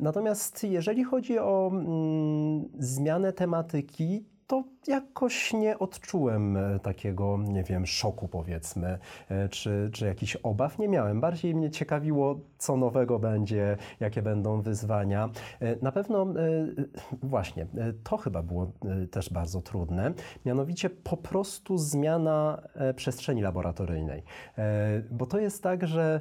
Natomiast 0.00 0.64
jeżeli 0.64 1.04
chodzi 1.04 1.38
o 1.38 1.70
mm, 1.72 2.64
zmianę 2.78 3.32
tematyki, 3.32 4.24
to 4.46 4.64
jakoś 4.88 5.52
nie 5.52 5.78
odczułem 5.78 6.56
e, 6.56 6.78
takiego, 6.78 7.38
nie 7.48 7.62
wiem, 7.62 7.86
szoku 7.86 8.28
powiedzmy, 8.28 8.98
e, 9.28 9.48
czy, 9.48 9.90
czy 9.92 10.06
jakichś 10.06 10.36
obaw. 10.36 10.78
Nie 10.78 10.88
miałem. 10.88 11.20
Bardziej 11.20 11.54
mnie 11.54 11.70
ciekawiło, 11.70 12.40
co 12.58 12.76
nowego 12.76 13.18
będzie, 13.18 13.76
jakie 14.00 14.22
będą 14.22 14.60
wyzwania. 14.62 15.30
E, 15.60 15.76
na 15.82 15.92
pewno 15.92 16.26
właśnie, 17.22 17.66
to 18.04 18.16
chyba 18.16 18.42
było 18.42 18.72
też 19.10 19.30
bardzo 19.30 19.62
trudne, 19.62 20.12
mianowicie 20.44 20.90
po 20.90 21.16
prostu 21.16 21.78
zmiana 21.78 22.62
przestrzeni 22.96 23.42
laboratoryjnej. 23.42 24.22
Bo 25.10 25.26
to 25.26 25.38
jest 25.38 25.62
tak, 25.62 25.86
że 25.86 26.20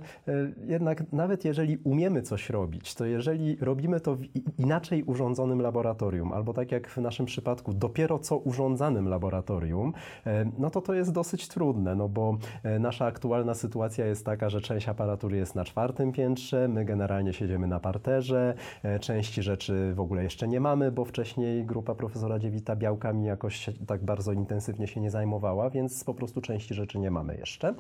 jednak 0.66 1.14
nawet 1.14 1.46
jeżeli 1.46 1.78
umiemy 1.78 2.22
coś 2.22 2.50
robić, 2.50 2.96
to 2.96 3.06
jeżeli 3.06 3.58
robimy 3.62 4.00
to 4.00 4.16
w 4.16 4.22
inaczej 4.58 5.04
urządzonym 5.04 5.62
laboratorium, 5.62 6.34
albo 6.34 6.54
tak 6.54 6.72
jak 6.72 6.90
w 6.90 6.98
naszym 6.98 7.26
przypadku, 7.26 7.74
dopiero 7.74 8.20
co 8.20 8.38
urządzanym 8.56 9.08
laboratorium, 9.08 9.94
e, 10.26 10.46
no 10.58 10.70
to 10.70 10.82
to 10.82 10.94
jest 10.94 11.12
dosyć 11.12 11.48
trudne, 11.48 11.96
no 11.96 12.10
bo 12.10 12.38
e, 12.64 12.80
nasza 12.80 13.06
aktualna 13.06 13.54
sytuacja 13.54 14.06
jest 14.06 14.26
taka, 14.26 14.50
że 14.50 14.62
część 14.62 14.90
aparatury 14.90 15.38
jest 15.38 15.56
na 15.56 15.66
czwartym 15.66 16.12
piętrze, 16.12 16.68
my 16.68 16.86
generalnie 16.86 17.34
siedzimy 17.34 17.68
na 17.68 17.80
parterze, 17.80 18.54
e, 18.84 19.00
części 19.00 19.44
rzeczy 19.44 19.94
w 19.96 20.00
ogóle 20.00 20.24
jeszcze 20.24 20.48
nie 20.48 20.60
mamy, 20.60 20.92
bo 20.92 21.06
wcześniej 21.06 21.66
grupa 21.66 21.96
profesora 21.96 22.40
Dziewita 22.40 22.76
białkami 22.76 23.26
jakoś 23.26 23.70
tak 23.88 24.06
bardzo 24.06 24.32
intensywnie 24.32 24.88
się 24.88 25.02
nie 25.02 25.12
zajmowała, 25.12 25.70
więc 25.70 26.04
po 26.04 26.14
prostu 26.14 26.42
części 26.42 26.74
rzeczy 26.74 27.00
nie 27.00 27.12
mamy 27.12 27.38
jeszcze. 27.38 27.76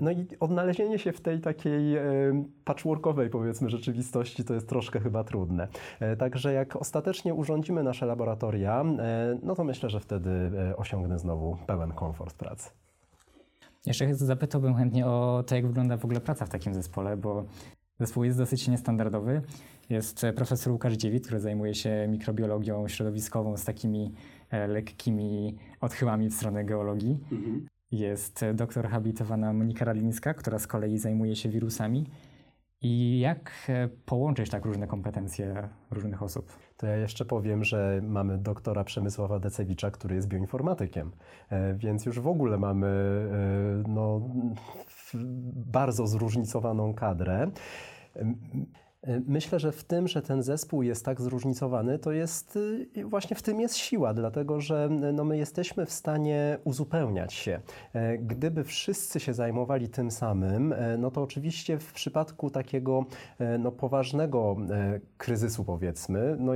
No 0.00 0.10
i 0.10 0.26
odnalezienie 0.40 0.98
się 0.98 1.12
w 1.12 1.20
tej 1.20 1.40
takiej 1.40 1.96
patchworkowej 2.64 3.30
powiedzmy 3.30 3.70
rzeczywistości 3.70 4.44
to 4.44 4.54
jest 4.54 4.68
troszkę 4.68 5.00
chyba 5.00 5.24
trudne. 5.24 5.68
Także 6.18 6.52
jak 6.52 6.76
ostatecznie 6.76 7.34
urządzimy 7.34 7.82
nasze 7.82 8.06
laboratoria, 8.06 8.84
no 9.42 9.54
to 9.54 9.64
myślę, 9.64 9.83
że 9.88 10.00
wtedy 10.00 10.30
e, 10.30 10.76
osiągnę 10.76 11.18
znowu 11.18 11.56
pełen 11.66 11.92
komfort 11.92 12.36
pracy. 12.36 12.70
Jeszcze 13.86 14.14
zapytałbym 14.14 14.74
chętnie 14.74 15.06
o 15.06 15.44
to, 15.46 15.54
jak 15.54 15.66
wygląda 15.66 15.96
w 15.96 16.04
ogóle 16.04 16.20
praca 16.20 16.46
w 16.46 16.48
takim 16.48 16.74
zespole, 16.74 17.16
bo 17.16 17.44
zespół 18.00 18.24
jest 18.24 18.38
dosyć 18.38 18.68
niestandardowy. 18.68 19.42
Jest 19.90 20.26
profesor 20.36 20.72
Łukasz 20.72 20.94
Dziewit, 20.94 21.24
który 21.24 21.40
zajmuje 21.40 21.74
się 21.74 22.06
mikrobiologią 22.08 22.88
środowiskową 22.88 23.56
z 23.56 23.64
takimi 23.64 24.12
e, 24.50 24.66
lekkimi 24.66 25.56
odchyłami 25.80 26.28
w 26.28 26.34
stronę 26.34 26.64
geologii. 26.64 27.18
Mhm. 27.32 27.66
Jest 27.90 28.44
doktor 28.54 28.88
habilitowana 28.88 29.52
Monika 29.52 29.84
Radlińska, 29.84 30.34
która 30.34 30.58
z 30.58 30.66
kolei 30.66 30.98
zajmuje 30.98 31.36
się 31.36 31.48
wirusami. 31.48 32.06
I 32.84 33.20
jak 33.20 33.52
e, 33.68 33.88
połączyć 33.88 34.50
tak 34.50 34.64
różne 34.64 34.86
kompetencje 34.86 35.68
różnych 35.90 36.22
osób? 36.22 36.52
To 36.76 36.86
ja 36.86 36.96
jeszcze 36.96 37.24
powiem, 37.24 37.64
że 37.64 38.00
mamy 38.02 38.38
doktora 38.38 38.84
Przemysława 38.84 39.38
Decewicza, 39.38 39.90
który 39.90 40.14
jest 40.14 40.28
bioinformatykiem, 40.28 41.10
e, 41.50 41.74
więc 41.74 42.06
już 42.06 42.20
w 42.20 42.26
ogóle 42.26 42.58
mamy 42.58 42.88
no, 43.88 44.20
bardzo 45.66 46.06
zróżnicowaną 46.06 46.94
kadrę. 46.94 47.50
Myślę, 49.26 49.58
że 49.58 49.72
w 49.72 49.84
tym, 49.84 50.08
że 50.08 50.22
ten 50.22 50.42
zespół 50.42 50.82
jest 50.82 51.04
tak 51.04 51.20
zróżnicowany, 51.20 51.98
to 51.98 52.12
jest 52.12 52.56
y, 52.96 53.04
właśnie 53.04 53.36
w 53.36 53.42
tym 53.42 53.60
jest 53.60 53.76
siła, 53.76 54.14
dlatego 54.14 54.60
że 54.60 54.88
no, 55.12 55.24
my 55.24 55.38
jesteśmy 55.38 55.86
w 55.86 55.92
stanie 55.92 56.58
uzupełniać 56.64 57.34
się. 57.34 57.60
E, 57.92 58.18
gdyby 58.18 58.64
wszyscy 58.64 59.20
się 59.20 59.34
zajmowali 59.34 59.88
tym 59.88 60.10
samym, 60.10 60.72
e, 60.72 60.98
no 60.98 61.10
to 61.10 61.22
oczywiście 61.22 61.78
w 61.78 61.92
przypadku 61.92 62.50
takiego 62.50 63.04
e, 63.38 63.58
no, 63.58 63.72
poważnego 63.72 64.56
kryzysu, 65.18 65.64
powiedzmy, 65.64 66.36
no, 66.40 66.52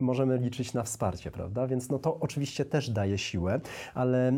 możemy 0.00 0.38
liczyć 0.38 0.74
na 0.74 0.82
wsparcie, 0.82 1.30
prawda? 1.30 1.66
Więc 1.66 1.88
no, 1.88 1.98
to 1.98 2.20
oczywiście 2.20 2.64
też 2.64 2.90
daje 2.90 3.18
siłę, 3.18 3.60
ale 3.94 4.32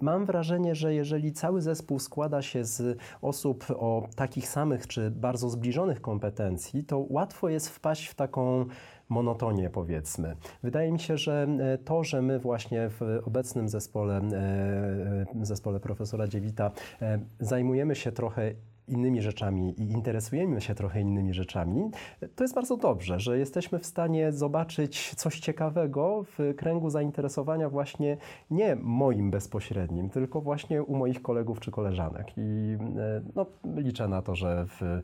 mam 0.00 0.26
wrażenie, 0.26 0.74
że 0.74 0.94
jeżeli 0.94 1.32
cały 1.32 1.62
zespół 1.62 1.98
składa 1.98 2.42
się 2.42 2.64
z 2.64 2.98
osób 3.22 3.64
o 3.70 4.08
takich 4.16 4.48
samych 4.48 4.86
czy 4.86 5.10
bardzo 5.10 5.48
zbliżonych 5.48 6.00
kompetencjach, 6.00 6.39
kompetencji, 6.40 6.84
to 6.84 7.06
łatwo 7.08 7.48
jest 7.48 7.68
wpaść 7.68 8.06
w 8.06 8.14
taką 8.14 8.66
monotonię, 9.08 9.70
powiedzmy. 9.70 10.36
Wydaje 10.62 10.92
mi 10.92 11.00
się, 11.00 11.18
że 11.18 11.46
e, 11.60 11.78
to, 11.78 12.04
że 12.04 12.22
my 12.22 12.38
właśnie 12.38 12.88
w 12.88 13.02
obecnym 13.24 13.68
zespole, 13.68 14.16
e, 14.16 14.36
e, 15.40 15.44
zespole 15.44 15.80
profesora 15.80 16.28
Dziewita 16.28 16.70
zajmujemy 17.40 17.94
się 17.94 18.12
trochę 18.12 18.54
innymi 18.90 19.22
rzeczami 19.22 19.74
i 19.80 19.92
interesujemy 19.92 20.60
się 20.60 20.74
trochę 20.74 21.00
innymi 21.00 21.34
rzeczami, 21.34 21.90
to 22.36 22.44
jest 22.44 22.54
bardzo 22.54 22.76
dobrze, 22.76 23.20
że 23.20 23.38
jesteśmy 23.38 23.78
w 23.78 23.86
stanie 23.86 24.32
zobaczyć 24.32 25.14
coś 25.14 25.40
ciekawego 25.40 26.24
w 26.38 26.54
kręgu 26.56 26.90
zainteresowania 26.90 27.70
właśnie 27.70 28.16
nie 28.50 28.76
moim 28.76 29.30
bezpośrednim, 29.30 30.10
tylko 30.10 30.40
właśnie 30.40 30.82
u 30.82 30.96
moich 30.96 31.22
kolegów 31.22 31.60
czy 31.60 31.70
koleżanek. 31.70 32.26
I 32.36 32.76
e, 32.98 33.20
no, 33.34 33.46
liczę 33.76 34.08
na 34.08 34.22
to, 34.22 34.34
że 34.34 34.66
w, 34.66 34.82
e, 34.82 35.00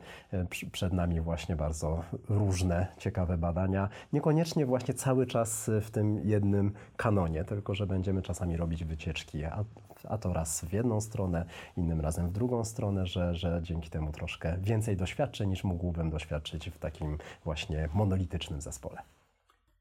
przed 0.71 0.93
nami 0.93 1.21
właśnie 1.21 1.55
bardzo 1.55 2.03
różne, 2.29 2.87
ciekawe 2.97 3.37
badania. 3.37 3.89
Niekoniecznie 4.13 4.65
właśnie 4.65 4.93
cały 4.93 5.25
czas 5.25 5.71
w 5.81 5.91
tym 5.91 6.21
jednym 6.23 6.71
kanonie, 6.97 7.43
tylko 7.43 7.75
że 7.75 7.87
będziemy 7.87 8.21
czasami 8.21 8.57
robić 8.57 8.85
wycieczki, 8.85 9.45
a 9.45 9.63
a 10.09 10.17
to 10.17 10.33
raz 10.33 10.65
w 10.65 10.73
jedną 10.73 11.01
stronę, 11.01 11.45
innym 11.77 12.01
razem 12.01 12.29
w 12.29 12.31
drugą 12.31 12.63
stronę, 12.63 13.05
że, 13.05 13.35
że 13.35 13.59
dzięki 13.63 13.89
temu 13.89 14.11
troszkę 14.11 14.57
więcej 14.61 14.97
doświadczeń 14.97 15.49
niż 15.49 15.63
mógłbym 15.63 16.09
doświadczyć 16.09 16.69
w 16.69 16.79
takim 16.79 17.17
właśnie 17.43 17.89
monolitycznym 17.93 18.61
zespole. 18.61 18.97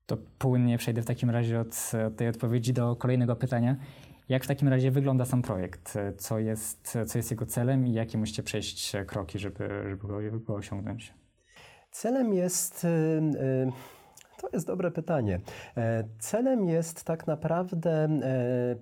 To 0.07 0.17
płynnie 0.39 0.79
przejdę 0.79 1.03
w 1.03 1.07
takim 1.07 1.31
razie 1.31 1.61
od, 1.61 1.93
od 2.07 2.17
tej 2.17 2.29
odpowiedzi 2.29 2.73
do 2.73 2.97
kolejnego 2.97 3.37
pytania. 3.37 3.77
Jak 4.29 4.45
w 4.45 4.47
takim 4.47 4.69
razie 4.69 4.91
wygląda 4.91 5.25
sam 5.25 5.43
projekt? 5.43 5.95
Co 6.19 6.39
jest, 6.39 6.99
co 7.07 7.19
jest 7.19 7.31
jego 7.31 7.47
celem 7.47 7.87
i 7.87 7.93
jakie 7.93 8.19
musicie 8.19 8.43
przejść 8.43 8.93
kroki, 9.07 9.39
żeby, 9.39 9.69
żeby 9.91 9.97
go, 9.97 10.41
go 10.41 10.55
osiągnąć? 10.55 11.15
Celem 11.91 12.35
jest. 12.35 12.85
Yy, 12.85 13.73
to 14.37 14.49
jest 14.53 14.67
dobre 14.67 14.91
pytanie. 14.91 15.41
E, 15.77 16.05
celem 16.19 16.65
jest 16.65 17.05
tak 17.05 17.27
naprawdę 17.27 17.91
e, 18.05 18.77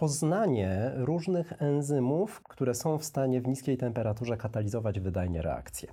poznanie 0.00 0.90
różnych 0.94 1.62
enzymów, 1.62 2.42
które 2.42 2.74
są 2.74 2.98
w 2.98 3.04
stanie 3.04 3.40
w 3.40 3.48
niskiej 3.48 3.76
temperaturze 3.76 4.36
katalizować 4.36 5.00
wydajnie 5.00 5.42
reakcje. 5.42 5.88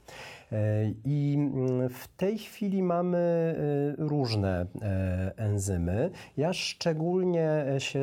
E, 0.52 0.92
I 1.06 1.36
mm, 1.38 1.90
w 1.90 2.08
tej 2.08 2.38
chwili 2.38 2.84
mamy 2.84 3.18
e, 3.18 4.08
różne 4.08 4.66
e, 4.82 5.32
enzymy. 5.38 6.12
Ja 6.38 6.54
szczególnie 6.54 7.66
się 7.78 8.02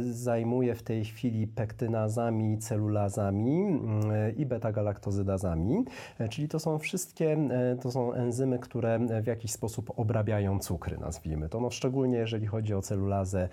zajmuję 0.00 0.74
w 0.74 0.82
tej 0.82 1.04
chwili 1.04 1.46
pektynazami, 1.46 2.58
celulazami 2.58 3.60
mm, 3.60 4.36
i 4.36 4.46
beta-galaktozydazami, 4.46 5.84
czyli 6.30 6.48
to 6.48 6.58
są 6.58 6.78
wszystkie, 6.78 7.48
to 7.82 7.90
są 7.90 8.12
enzymy, 8.12 8.58
które 8.58 8.98
w 9.22 9.26
jakiś 9.26 9.52
sposób 9.52 9.92
obrabiają 9.96 10.58
cukry, 10.58 10.98
nazwijmy 10.98 11.48
to. 11.48 11.60
No, 11.60 11.70
szczególnie 11.70 12.18
jeżeli 12.18 12.46
chodzi 12.46 12.74
o 12.74 12.82
celulazę 12.82 13.48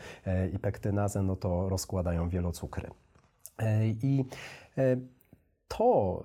i 0.53 0.59
pektynazę, 0.59 1.23
no 1.23 1.35
to 1.35 1.69
rozkładają 1.69 2.29
wielocukry. 2.29 2.89
I 4.03 4.25
to 5.67 6.23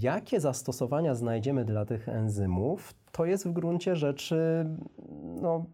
Jakie 0.00 0.40
zastosowania 0.40 1.14
znajdziemy 1.14 1.64
dla 1.64 1.84
tych 1.84 2.08
enzymów, 2.08 2.94
to 3.12 3.24
jest 3.24 3.48
w 3.48 3.52
gruncie 3.52 3.96
rzeczy 3.96 4.66
no, 5.42 5.64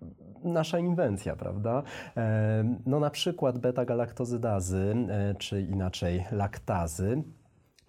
nasza 0.44 0.78
inwencja, 0.78 1.36
prawda? 1.36 1.82
E, 2.16 2.76
no 2.86 3.00
na 3.00 3.10
przykład 3.10 3.58
beta-galaktozydazy, 3.58 4.94
e, 5.08 5.34
czy 5.34 5.62
inaczej 5.62 6.24
laktazy, 6.32 7.22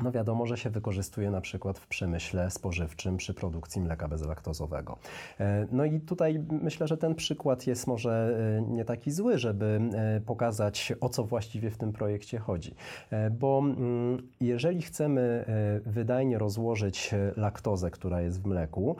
no 0.04 0.12
wiadomo, 0.12 0.46
że 0.46 0.58
się 0.58 0.70
wykorzystuje 0.70 1.32
na 1.32 1.42
przykład 1.42 1.80
w 1.80 1.88
przemyśle 1.88 2.52
spożywczym 2.52 3.18
przy 3.18 3.34
produkcji 3.34 3.82
mleka 3.82 4.08
bezlaktozowego. 4.08 4.98
E, 5.40 5.68
no 5.72 5.86
i 5.86 6.00
tutaj 6.00 6.44
myślę, 6.62 6.88
że 6.88 6.98
ten 6.98 7.16
przykład 7.16 7.68
jest 7.68 7.88
może 7.88 8.38
e, 8.58 8.62
nie 8.62 8.86
taki 8.86 9.12
zły, 9.12 9.38
żeby 9.38 9.82
e, 9.94 10.22
pokazać 10.22 10.94
o 11.02 11.10
co 11.10 11.24
właściwie 11.24 11.72
w 11.72 11.78
tym 11.78 11.94
projekcie 11.94 12.40
chodzi. 12.40 12.76
Bo 13.32 13.60
mm, 13.60 14.28
jeżeli 14.42 14.82
chcemy 14.82 15.46
wydajnie 15.86 16.38
rozłożyć 16.38 17.16
laktozę, 17.38 17.92
która 17.92 18.22
jest 18.22 18.42
w 18.42 18.46
mleku, 18.46 18.96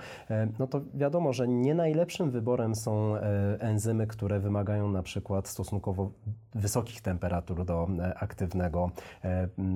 no 0.60 0.68
to 0.68 0.82
wiadomo, 0.94 1.34
że 1.34 1.48
nie 1.48 1.76
najlepszym 1.76 2.32
wyborem 2.32 2.76
są 2.76 3.16
enzymy, 3.60 4.08
które 4.08 4.40
wymagają 4.40 4.92
na 4.92 5.04
przykład 5.04 5.48
stosunkowo 5.48 6.12
wysokich 6.56 7.02
temperatur 7.02 7.66
do 7.66 7.88
aktywnego 8.16 8.92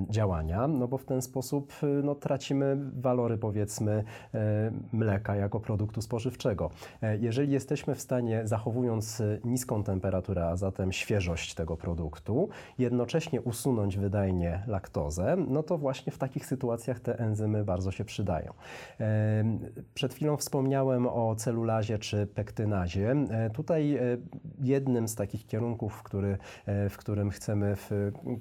działania, 0.09 0.67
no 0.67 0.87
bo 0.87 0.97
w 0.97 1.05
ten 1.05 1.21
sposób 1.21 1.73
y, 1.83 1.85
no, 2.03 2.15
tracimy 2.15 2.77
walory, 3.01 3.37
powiedzmy, 3.37 4.03
e, 4.33 4.71
mleka 4.91 5.35
jako 5.35 5.59
produktu 5.59 6.01
spożywczego. 6.01 6.69
E, 7.01 7.17
jeżeli 7.17 7.51
jesteśmy 7.51 7.95
w 7.95 8.01
stanie, 8.01 8.41
zachowując 8.47 9.21
niską 9.43 9.83
temperaturę, 9.83 10.47
a 10.47 10.55
zatem 10.55 10.91
świeżość 10.91 11.53
tego 11.53 11.77
produktu, 11.77 12.49
jednocześnie 12.77 13.41
usunąć 13.41 13.97
wydajnie 13.97 14.63
laktozę, 14.67 15.35
no 15.47 15.63
to 15.63 15.77
właśnie 15.77 16.11
w 16.11 16.17
takich 16.17 16.45
sytuacjach 16.45 16.99
te 16.99 17.19
enzymy 17.19 17.63
bardzo 17.63 17.91
się 17.91 18.05
przydają. 18.05 18.53
E, 18.99 19.43
przed 19.93 20.13
chwilą 20.13 20.37
wspomniałem 20.37 21.07
o 21.07 21.35
celulazie 21.35 21.99
czy 21.99 22.27
pektynazie. 22.27 23.15
Tutaj 23.53 23.99
jednym 24.61 25.07
z 25.07 25.15
takich 25.15 25.47
kierunków, 25.47 26.03
który, 26.03 26.37
w 26.89 26.97
którym 26.97 27.29
chcemy 27.29 27.75
w 27.75 27.91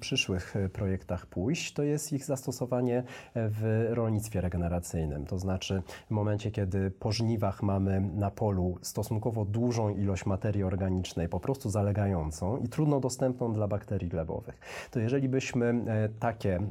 przyszłych 0.01 0.55
projektach 0.73 1.27
pójść, 1.27 1.73
to 1.73 1.83
jest 1.83 2.13
ich 2.13 2.25
zastosowanie 2.25 3.03
w 3.35 3.87
rolnictwie 3.91 4.41
regeneracyjnym. 4.41 5.27
To 5.27 5.39
znaczy 5.39 5.83
w 6.07 6.11
momencie, 6.11 6.51
kiedy 6.51 6.91
po 6.91 7.13
żniwach 7.13 7.63
mamy 7.63 8.01
na 8.01 8.31
polu 8.31 8.79
stosunkowo 8.83 9.45
dużą 9.45 9.89
ilość 9.89 10.27
materii 10.27 10.63
organicznej, 10.63 11.29
po 11.29 11.41
prostu 11.41 11.71
zalegającą 11.71 12.57
i 12.57 12.69
trudno 12.69 13.01
dostępną 13.01 13.53
dla 13.53 13.69
bakterii 13.69 14.09
glebowych, 14.09 14.59
to 14.91 15.01
jeżeli 15.01 15.29
byśmy 15.29 15.67
e, 15.67 16.09
takie 16.09 16.57
e, 16.57 16.67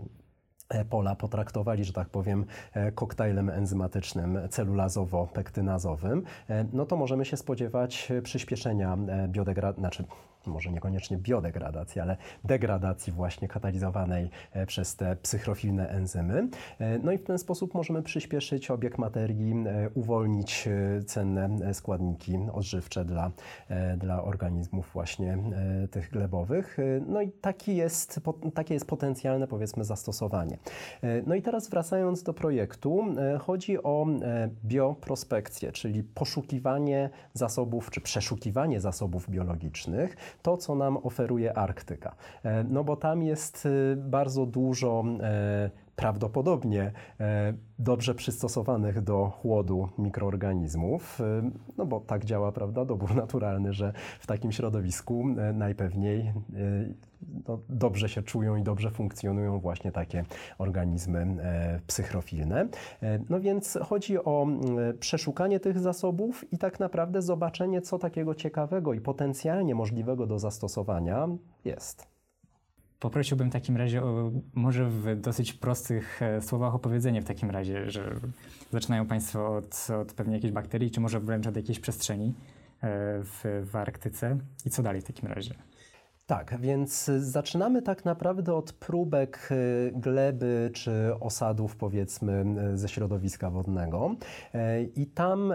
pola 0.90 1.16
potraktowali, 1.16 1.84
że 1.84 1.94
tak 1.94 2.10
powiem, 2.10 2.46
e, 2.74 2.92
koktajlem 2.92 3.50
enzymatycznym 3.50 4.40
celulazowo-pektynazowym, 4.50 6.22
no 6.74 6.86
to 6.86 6.98
możemy 6.98 7.26
się 7.26 7.38
spodziewać 7.38 8.12
przyspieszenia 8.24 8.98
biodegradacji, 9.28 9.82
znaczy 9.82 10.04
może 10.48 10.72
niekoniecznie 10.72 11.18
biodegradacji, 11.18 12.02
ale 12.02 12.18
degradacji 12.44 13.14
właśnie 13.14 13.48
katalizowanej 13.48 14.30
e, 14.52 14.66
przez 14.66 14.96
te 14.96 15.16
psychrofilne 15.16 15.90
enzymy. 15.90 16.48
E, 16.80 17.00
no 17.00 17.12
i 17.12 17.18
w 17.18 17.24
ten 17.24 17.38
sposób 17.38 17.74
możemy 17.74 18.04
przyspieszyć 18.04 18.72
obieg 18.72 18.98
materii, 18.98 19.54
e, 19.66 19.90
uwolnić 19.90 20.70
cenne 21.06 21.74
składniki 21.74 22.38
odżywcze 22.54 23.06
dla, 23.06 23.32
dla 23.98 24.24
organizmów 24.24 24.90
właśnie 24.94 25.38
tych 25.92 26.12
glebowych. 26.12 26.78
No 27.08 27.22
i 27.22 27.32
taki 27.32 27.76
jest, 27.76 28.20
takie 28.54 28.74
jest 28.74 28.86
potencjalne 28.86 29.48
powiedzmy 29.48 29.84
zastosowanie. 29.84 30.58
No 31.26 31.36
i 31.36 31.42
teraz 31.42 31.70
wracając 31.70 32.24
do 32.24 32.34
projektu, 32.34 33.06
chodzi 33.40 33.84
o 33.84 34.08
bioprospekcję, 34.66 35.72
czyli 35.72 36.04
poszukiwanie 36.04 37.10
zasobów, 37.34 37.92
czy 37.92 38.02
przeszukiwanie 38.02 38.82
zasobów 38.82 39.30
biologicznych, 39.30 40.18
to, 40.42 40.58
co 40.58 40.76
nam 40.76 40.98
oferuje 40.98 41.58
Arktyka. 41.58 42.16
E, 42.44 42.64
no 42.64 42.84
bo 42.84 42.96
tam 42.96 43.24
jest 43.24 43.66
e, 43.66 43.96
bardzo 43.96 44.46
dużo 44.46 45.04
e, 45.22 45.70
prawdopodobnie 45.96 46.92
e, 47.20 47.54
dobrze 47.80 48.16
przystosowanych 48.16 49.02
do 49.02 49.30
chłodu 49.30 49.90
mikroorganizmów, 49.98 51.22
e, 51.22 51.52
no 51.78 51.86
bo 51.86 52.00
tak 52.00 52.26
działa, 52.26 52.52
prawda, 52.52 52.86
dobór 52.86 53.16
naturalny, 53.26 53.74
że 53.74 53.94
w 54.20 54.28
takim 54.28 54.52
środowisku 54.52 55.26
e, 55.38 55.54
najpewniej 55.54 56.34
no, 57.48 57.60
dobrze 57.70 58.10
się 58.10 58.24
czują 58.24 58.56
i 58.56 58.64
dobrze 58.64 58.92
funkcjonują 58.92 59.60
właśnie 59.60 59.92
takie 59.92 60.24
organizmy 60.58 61.28
psychrofilne. 61.88 62.68
No 63.30 63.40
więc 63.40 63.78
chodzi 63.84 64.18
o 64.18 64.48
przeszukanie 65.00 65.60
tych 65.60 65.80
zasobów 65.80 66.54
i 66.54 66.58
tak 66.58 66.80
naprawdę 66.80 67.22
zobaczenie, 67.22 67.82
co 67.82 68.00
takiego 68.00 68.36
ciekawego 68.36 68.94
i 68.94 69.02
potencjalnie 69.02 69.76
możliwego 69.76 70.28
do 70.28 70.40
zastosowania 70.40 71.28
jest. 71.66 72.11
Poprosiłbym 73.02 73.50
w 73.50 73.54
takim 73.54 73.78
razie 73.78 74.04
o 74.04 74.32
może 74.54 74.90
w 74.90 75.22
dosyć 75.22 75.54
prostych 75.54 76.22
e, 76.22 76.42
słowach 76.42 76.76
opowiedzenie 76.76 77.22
w 77.22 77.26
takim 77.26 77.52
razie, 77.52 77.90
że 77.90 78.16
zaczynają 78.72 79.06
Państwo 79.06 79.56
od, 79.56 79.88
od 80.02 80.14
pewnie 80.14 80.36
jakiejś 80.36 80.54
bakterii, 80.54 80.92
czy 80.92 81.00
może 81.00 81.20
wręcz 81.20 81.48
od 81.48 81.56
jakiejś 81.56 81.80
przestrzeni 81.80 82.28
e, 82.28 82.34
w, 83.24 83.64
w 83.72 83.76
Arktyce. 83.76 84.38
I 84.66 84.70
co 84.70 84.84
dalej 84.84 85.02
w 85.02 85.04
takim 85.04 85.30
razie? 85.30 85.54
Tak, 86.26 86.58
więc 86.60 87.06
zaczynamy 87.18 87.82
tak 87.82 88.06
naprawdę 88.06 88.54
od 88.54 88.74
próbek 88.74 89.50
e, 89.52 89.56
gleby 89.92 90.72
czy 90.74 90.92
osadów, 91.20 91.76
powiedzmy, 91.76 92.46
ze 92.74 92.90
środowiska 92.90 93.50
wodnego. 93.50 94.16
I 94.96 95.06
tam 95.06 95.54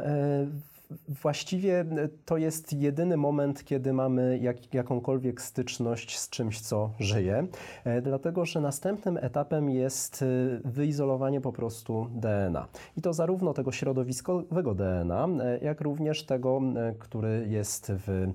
właściwie 1.09 1.81
e, 1.81 2.09
to 2.25 2.37
jest 2.37 2.73
jedyny 2.73 3.17
moment, 3.17 3.65
kiedy 3.65 3.93
mamy 3.93 4.39
jak, 4.39 4.75
jakąkolwiek 4.75 5.43
styczność 5.43 6.19
z 6.19 6.31
czymś, 6.31 6.61
co 6.61 6.91
żyje, 6.99 7.47
e, 7.85 8.03
dlatego 8.03 8.45
że 8.45 8.61
następnym 8.61 9.17
etapem 9.17 9.71
jest 9.71 10.23
e, 10.23 10.27
wyizolowanie 10.65 11.41
po 11.41 11.53
prostu 11.53 12.07
DNA. 12.15 12.67
I 12.97 13.03
to 13.03 13.13
zarówno 13.13 13.55
tego 13.55 13.73
środowiskowego 13.73 14.75
DNA, 14.75 15.29
jak 15.63 15.81
również 15.81 16.27
tego, 16.27 16.61
który 16.99 17.47
jest 17.49 17.93
w, 17.95 18.33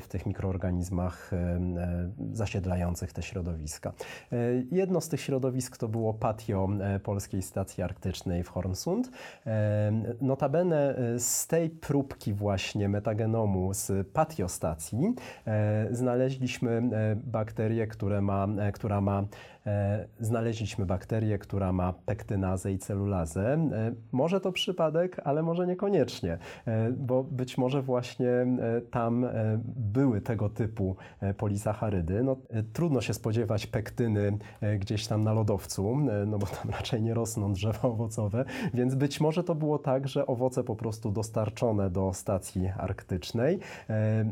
w 0.00 0.08
tych 0.08 0.26
mikroorganizmach 0.26 1.30
zasiedlających 2.32 3.12
te 3.12 3.22
środowiska. 3.22 3.92
Jedno 4.70 5.00
z 5.00 5.08
tych 5.08 5.20
środowisk 5.20 5.76
to 5.76 5.88
było 5.88 6.14
patio 6.14 6.68
Polskiej 7.02 7.42
Stacji 7.42 7.82
Arktycznej 7.82 8.44
w 8.44 8.48
Hornsund. 8.48 9.10
Notabene 10.20 10.94
tej 11.50 11.70
próbki 11.90 12.32
właśnie 12.32 12.88
metagenomu 12.88 13.74
z 13.74 14.08
patiostacji 14.08 15.14
e, 15.46 15.88
znaleźliśmy 15.90 16.70
e, 16.70 17.16
bakterię, 17.16 17.86
ma, 18.20 18.46
e, 18.58 18.72
która 18.72 19.00
ma 19.00 19.24
E, 19.59 19.59
znaleźliśmy 20.20 20.86
bakterię, 20.86 21.38
która 21.38 21.72
ma 21.72 21.92
pektynazę 21.92 22.72
i 22.72 22.78
celulazę. 22.78 23.52
E, 23.52 23.92
może 24.12 24.40
to 24.40 24.52
przypadek, 24.52 25.20
ale 25.24 25.42
może 25.42 25.66
niekoniecznie, 25.66 26.38
e, 26.66 26.90
bo 26.92 27.24
być 27.24 27.58
może 27.58 27.82
właśnie 27.82 28.30
tam 28.90 29.26
były 29.76 30.20
tego 30.20 30.48
typu 30.48 30.96
polisacharydy. 31.36 32.22
No, 32.22 32.36
trudno 32.72 33.00
się 33.00 33.14
spodziewać 33.14 33.66
pektyny 33.66 34.38
gdzieś 34.78 35.06
tam 35.06 35.24
na 35.24 35.32
lodowcu, 35.32 35.96
no 36.26 36.38
bo 36.38 36.46
tam 36.46 36.70
raczej 36.78 37.02
nie 37.02 37.14
rosną 37.14 37.52
drzewa 37.52 37.88
owocowe, 37.88 38.44
więc 38.74 38.94
być 38.94 39.20
może 39.20 39.44
to 39.44 39.54
było 39.54 39.78
tak, 39.78 40.08
że 40.08 40.26
owoce 40.26 40.64
po 40.64 40.76
prostu 40.76 41.10
dostarczone 41.10 41.90
do 41.90 42.12
stacji 42.12 42.68
arktycznej, 42.78 43.58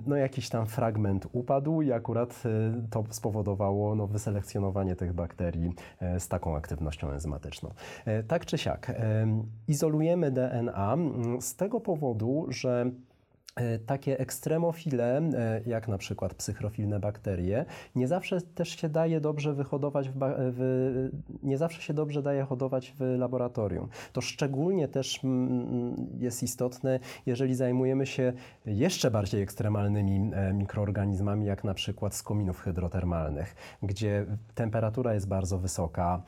no 0.07 0.17
jakiś 0.17 0.49
tam 0.49 0.67
fragment 0.67 1.27
upadł 1.33 1.83
i 1.83 1.93
akurat 1.93 2.43
to 2.91 3.05
spowodowało 3.11 3.95
no, 3.95 4.07
wyselekcjonowanie 4.07 4.97
tych 4.97 5.13
bakterii 5.19 5.73
e, 6.01 6.21
z 6.21 6.29
taką 6.29 6.57
aktywnością 6.57 7.11
enzymatyczną. 7.11 7.71
E, 8.05 8.23
tak 8.23 8.47
czy 8.47 8.59
siak, 8.59 8.93
izolujemy 9.69 10.31
DNA 10.31 10.97
z 11.41 11.57
tego 11.57 11.81
powodu, 11.81 12.47
że 12.49 12.79
E, 12.79 13.08
takie 13.87 14.19
ekstremofile, 14.19 15.19
e, 15.19 15.61
jak 15.67 15.89
na 15.89 15.99
przykład 15.99 16.35
psychrofilne 16.35 17.01
bakterie, 17.01 17.65
nie 17.95 18.09
zawsze 18.09 18.41
też 18.41 18.69
się 18.69 18.89
daje 18.89 19.21
dobrze 19.21 19.55
wyhodować, 19.55 20.09
w, 20.09 20.15
w, 20.39 21.11
nie 21.43 21.59
zawsze 21.59 21.83
się 21.83 21.95
dobrze 21.95 22.23
daje 22.23 22.45
hodować 22.45 22.95
w 22.99 23.17
laboratorium. 23.19 23.89
To 24.13 24.21
szczególnie 24.21 24.89
też 24.89 25.21
jest 26.19 26.43
istotne, 26.43 27.01
jeżeli 27.27 27.55
zajmujemy 27.55 28.07
się 28.07 28.33
jeszcze 28.67 29.11
bardziej 29.11 29.43
ekstremalnymi 29.43 30.31
e, 30.35 30.53
mikroorganizmami, 30.53 31.47
jak 31.47 31.65
na 31.65 31.75
przykład 31.75 32.15
z 32.15 32.23
kominów 32.23 32.61
hydrotermalnych, 32.61 33.55
gdzie 33.83 34.27
temperatura 34.55 35.15
jest 35.15 35.29
bardzo 35.29 35.59
wysoka, 35.59 36.23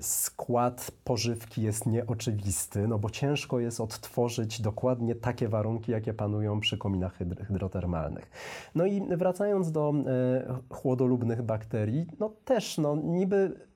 skład 0.00 0.90
pożywki 1.04 1.62
jest 1.62 1.86
nieoczywisty, 1.86 2.88
no 2.88 2.98
bo 2.98 3.10
ciężko 3.10 3.60
jest 3.60 3.80
odtworzyć 3.80 4.60
dokładnie 4.60 5.14
takie 5.14 5.48
warunki, 5.48 5.92
jakie 5.92 6.14
panują 6.14 6.57
przy 6.60 6.78
kominach 6.78 7.18
hydrotermalnych. 7.48 8.30
No 8.74 8.86
i 8.86 9.02
wracając 9.16 9.72
do 9.72 9.94
e, 10.06 10.74
chłodolubnych 10.74 11.42
bakterii, 11.42 12.06
no 12.20 12.32
też 12.44 12.78
no, 12.78 12.96
niby 12.96 13.67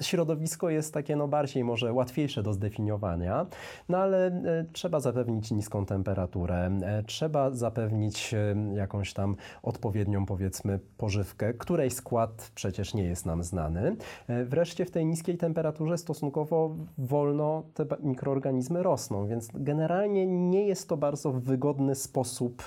Środowisko 0.00 0.70
jest 0.70 0.94
takie 0.94 1.16
no 1.16 1.28
bardziej 1.28 1.64
może 1.64 1.92
łatwiejsze 1.92 2.42
do 2.42 2.52
zdefiniowania, 2.52 3.46
no 3.88 3.98
ale 3.98 4.26
e, 4.26 4.64
trzeba 4.72 5.00
zapewnić 5.00 5.50
niską 5.50 5.86
temperaturę, 5.86 6.70
e, 6.82 7.02
trzeba 7.02 7.50
zapewnić 7.50 8.34
e, 8.34 8.56
jakąś 8.74 9.14
tam 9.14 9.36
odpowiednią 9.62 10.26
powiedzmy 10.26 10.80
pożywkę, 10.96 11.54
której 11.54 11.90
skład 11.90 12.50
przecież 12.54 12.94
nie 12.94 13.04
jest 13.04 13.26
nam 13.26 13.42
znany. 13.42 13.96
Wreszcie 14.44 14.84
w 14.84 14.90
tej 14.90 15.06
niskiej 15.06 15.36
temperaturze 15.36 15.98
stosunkowo 15.98 16.76
wolno 16.98 17.62
te 17.74 17.86
mikroorganizmy 18.02 18.82
rosną, 18.82 19.26
więc 19.26 19.48
generalnie 19.54 20.26
nie 20.26 20.66
jest 20.66 20.88
to 20.88 20.96
bardzo 20.96 21.32
wygodny 21.32 21.94
sposób 21.94 22.62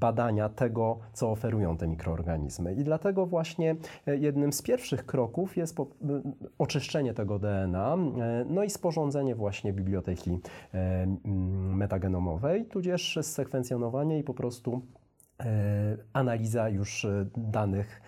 badania 0.00 0.48
tego, 0.48 0.98
co 1.12 1.30
oferują 1.30 1.76
te 1.76 1.88
mikroorganizmy. 1.88 2.74
I 2.74 2.84
dlatego 2.84 3.26
właśnie 3.26 3.76
jednym 4.06 4.52
z 4.52 4.62
pierwszych 4.62 5.06
kroków 5.06 5.56
jest 5.56 5.76
po 5.76 5.86
oczyszczenie 6.58 7.14
tego 7.14 7.38
DNA, 7.38 7.94
e, 7.94 8.44
no 8.48 8.64
i 8.64 8.70
sporządzenie 8.70 9.34
właśnie 9.34 9.72
biblioteki 9.72 10.38
e, 10.74 11.06
metagenomowej, 11.76 12.66
tudzież 12.66 13.18
sekwencjonowanie 13.22 14.18
i 14.18 14.22
po 14.22 14.34
prostu 14.34 14.82
e, 15.40 15.96
analiza 16.12 16.68
już 16.68 17.06
danych, 17.36 18.02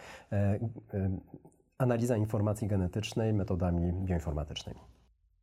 analiza 1.78 2.16
informacji 2.16 2.68
genetycznej 2.68 3.32
metodami 3.32 3.92
bioinformatycznymi. 3.92 4.80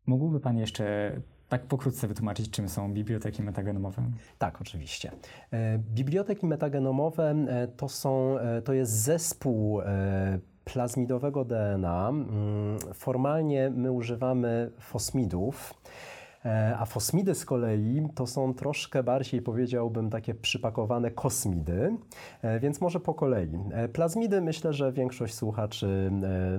Mógłby 0.06 0.40
Pan 0.40 0.58
jeszcze 0.58 1.16
tak 1.50 1.66
pokrótce 1.66 2.08
wytłumaczyć, 2.08 2.50
czym 2.50 2.70
są 2.70 2.94
biblioteki 2.94 3.44
metagenomowe? 3.44 4.04
Tak, 4.38 4.62
oczywiście. 4.62 5.12
Biblioteki 5.80 6.46
metagenomowe 6.46 7.36
to, 7.78 7.90
są, 7.90 8.38
to 8.64 8.74
jest 8.74 8.92
zespół 8.92 9.82
plazmidowego 10.66 11.46
DNA 11.46 12.10
mm, 12.10 12.80
formalnie 12.94 13.70
my 13.76 13.92
używamy 13.92 14.72
fosmidów. 14.80 15.74
E, 16.46 16.78
a 16.80 16.86
fosmidy 16.86 17.36
z 17.36 17.46
kolei 17.46 18.08
to 18.16 18.28
są 18.28 18.54
troszkę 18.54 19.04
bardziej, 19.04 19.42
powiedziałbym, 19.42 20.10
takie 20.10 20.34
przypakowane 20.34 21.12
kosmidy, 21.12 21.98
e, 22.42 22.60
więc 22.60 22.82
może 22.82 23.00
po 23.00 23.14
kolei. 23.14 23.60
E, 23.72 23.88
plazmidy 23.88 24.42
myślę, 24.42 24.74
że 24.74 24.92
większość 24.92 25.34
słuchaczy 25.34 26.12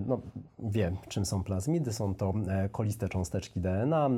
no, 0.06 0.20
wie, 0.58 0.92
czym 1.08 1.26
są 1.26 1.44
plazmidy. 1.44 1.92
Są 1.92 2.14
to 2.14 2.34
koliste 2.72 3.08
cząsteczki 3.08 3.60
DNA 3.60 4.10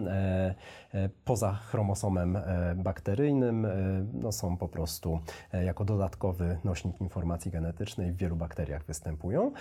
poza 1.24 1.52
chromosomem 1.52 2.38
bakteryjnym. 2.76 3.66
No, 4.12 4.32
są 4.32 4.56
po 4.56 4.68
prostu 4.68 5.20
jako 5.64 5.84
dodatkowy 5.84 6.58
nośnik 6.64 7.00
informacji 7.00 7.50
genetycznej 7.50 8.12
w 8.12 8.16
wielu 8.16 8.36
bakteriach 8.36 8.84
występują. 8.84 9.52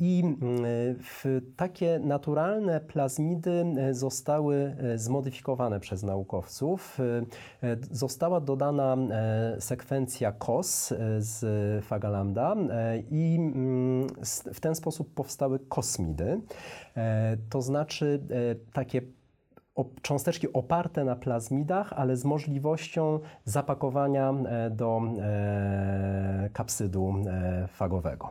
I 0.00 0.36
takie 1.56 1.98
naturalne 1.98 2.80
plazmidy 2.80 3.64
zostały 3.90 4.76
zmodyfikowane 4.96 5.15
zmodyfikowane 5.16 5.80
przez 5.80 6.02
naukowców. 6.02 6.98
E, 7.62 7.66
e, 7.68 7.76
została 7.90 8.40
dodana 8.40 8.96
e, 8.96 9.60
sekwencja 9.60 10.32
KOS 10.32 10.94
z 11.18 11.84
Fagalanda 11.84 12.56
i 13.10 13.36
mm, 13.38 14.06
w 14.54 14.60
ten 14.60 14.74
sposób 14.74 15.14
powstały 15.14 15.58
kosmidy. 15.58 16.40
To 17.50 17.62
znaczy 17.62 18.20
takie 18.72 19.02
cząsteczki 20.02 20.52
oparte 20.52 21.04
na 21.04 21.16
plazmidach, 21.16 21.92
ale 21.92 22.16
z 22.16 22.24
możliwością 22.24 23.20
zapakowania 23.44 24.30
e, 24.30 24.70
do 24.70 25.02
e, 25.18 26.50
kapsydu 26.52 27.14
e, 27.26 27.68
fagowego. 27.68 28.30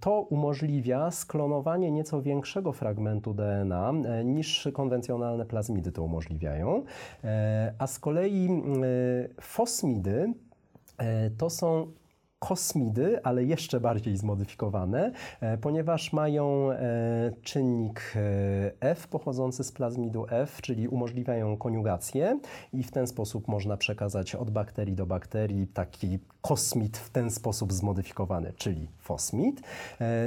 To 0.00 0.20
umożliwia 0.20 1.10
sklonowanie 1.10 1.90
nieco 1.90 2.22
większego 2.22 2.72
fragmentu 2.72 3.34
DNA 3.34 3.92
niż 4.24 4.68
konwencjonalne 4.72 5.46
plazmidy 5.46 5.92
to 5.92 6.02
umożliwiają, 6.02 6.84
a 7.78 7.86
z 7.86 7.98
kolei 7.98 8.48
fosmidy 9.40 10.34
to 11.38 11.50
są 11.50 11.92
kosmidy, 12.40 13.22
ale 13.22 13.44
jeszcze 13.44 13.80
bardziej 13.80 14.16
zmodyfikowane, 14.16 15.12
e, 15.40 15.58
ponieważ 15.58 16.12
mają 16.12 16.70
e, 16.70 17.32
czynnik 17.42 18.12
e, 18.16 18.72
F 18.80 19.08
pochodzący 19.08 19.64
z 19.64 19.72
plazmidu 19.72 20.26
F, 20.30 20.62
czyli 20.62 20.88
umożliwiają 20.88 21.56
koniugację 21.56 22.40
i 22.72 22.82
w 22.82 22.90
ten 22.90 23.06
sposób 23.06 23.48
można 23.48 23.76
przekazać 23.76 24.34
od 24.34 24.50
bakterii 24.50 24.94
do 24.94 25.06
bakterii 25.06 25.66
taki 25.66 26.18
kosmid 26.42 26.98
w 26.98 27.10
ten 27.10 27.30
sposób 27.30 27.72
zmodyfikowany, 27.72 28.52
czyli 28.56 28.88
fosmid, 28.98 29.60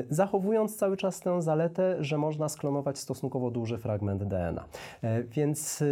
zachowując 0.10 0.76
cały 0.76 0.98
czas 0.98 1.20
tę 1.20 1.42
zaletę, 1.42 2.04
że 2.04 2.18
można 2.18 2.50
sklonować 2.50 3.00
stosunkowo 3.00 3.52
duży 3.52 3.78
fragment 3.78 4.24
DNA. 4.24 4.66
Więc 5.24 5.84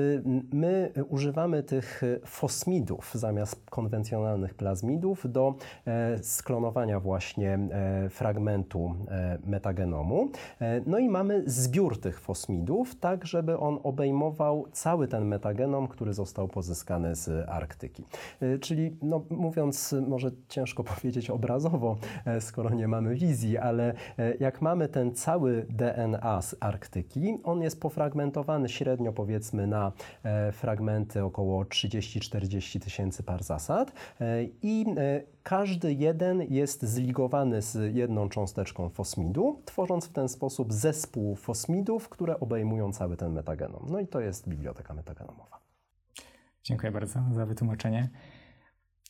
my 0.53 0.91
używamy 1.09 1.63
tych 1.63 2.01
fosmidów 2.25 3.11
zamiast 3.13 3.69
konwencjonalnych 3.69 4.53
plazmidów 4.53 5.31
do 5.31 5.55
sklonowania 6.21 6.99
właśnie 6.99 7.59
e, 7.71 8.09
fragmentu 8.09 8.95
e, 9.07 9.37
metagenomu. 9.45 10.29
E, 10.61 10.81
no 10.85 10.99
i 10.99 11.09
mamy 11.09 11.43
zbiór 11.45 12.01
tych 12.01 12.19
fosmidów, 12.19 12.95
tak 12.95 13.25
żeby 13.25 13.57
on 13.57 13.79
obejmował 13.83 14.65
cały 14.71 15.07
ten 15.07 15.25
metagenom, 15.25 15.87
który 15.87 16.13
został 16.13 16.47
pozyskany 16.47 17.15
z 17.15 17.49
Arktyki. 17.49 18.03
Czyli 18.61 18.97
no, 19.01 19.25
mówiąc, 19.29 19.95
może 20.11 20.31
ciężko 20.47 20.83
powiedzieć 20.95 21.29
obrazowo, 21.29 21.97
skoro 22.39 22.69
nie 22.69 22.87
mamy 22.87 23.15
wizji, 23.15 23.57
ale 23.57 23.93
jak 24.39 24.61
mamy 24.61 24.87
ten 24.87 25.15
cały 25.15 25.65
DNA 25.69 26.41
z 26.41 26.55
Arktyki, 26.59 27.37
on 27.43 27.61
jest 27.61 27.81
pofragmentowany 27.81 28.69
średnio 28.69 29.13
powiedzmy 29.13 29.67
na 29.67 29.91
fragmenty 30.51 31.23
około 31.23 31.63
30-40 31.63 32.79
tysięcy 32.79 33.23
par 33.23 33.43
zasad 33.43 33.91
i 34.61 34.85
każdy 35.43 35.93
jeden 35.93 36.41
jest 36.41 36.85
zligowany 36.85 37.61
z 37.61 37.95
jedną 37.95 38.29
cząsteczką 38.29 38.89
fosmidu, 38.89 39.61
tworząc 39.65 40.05
w 40.05 40.13
ten 40.13 40.29
sposób 40.29 40.73
zespół 40.73 41.35
fosmidów, 41.35 42.09
które 42.09 42.39
obejmują 42.39 42.93
cały 42.93 43.17
ten 43.17 43.33
metagenom. 43.33 43.85
No 43.89 43.99
i 43.99 44.07
to 44.07 44.19
jest 44.19 44.49
biblioteka 44.49 44.93
metagenomowa. 44.93 45.59
Dziękuję 46.63 46.91
bardzo 46.91 47.19
za 47.31 47.45
wytłumaczenie. 47.45 48.09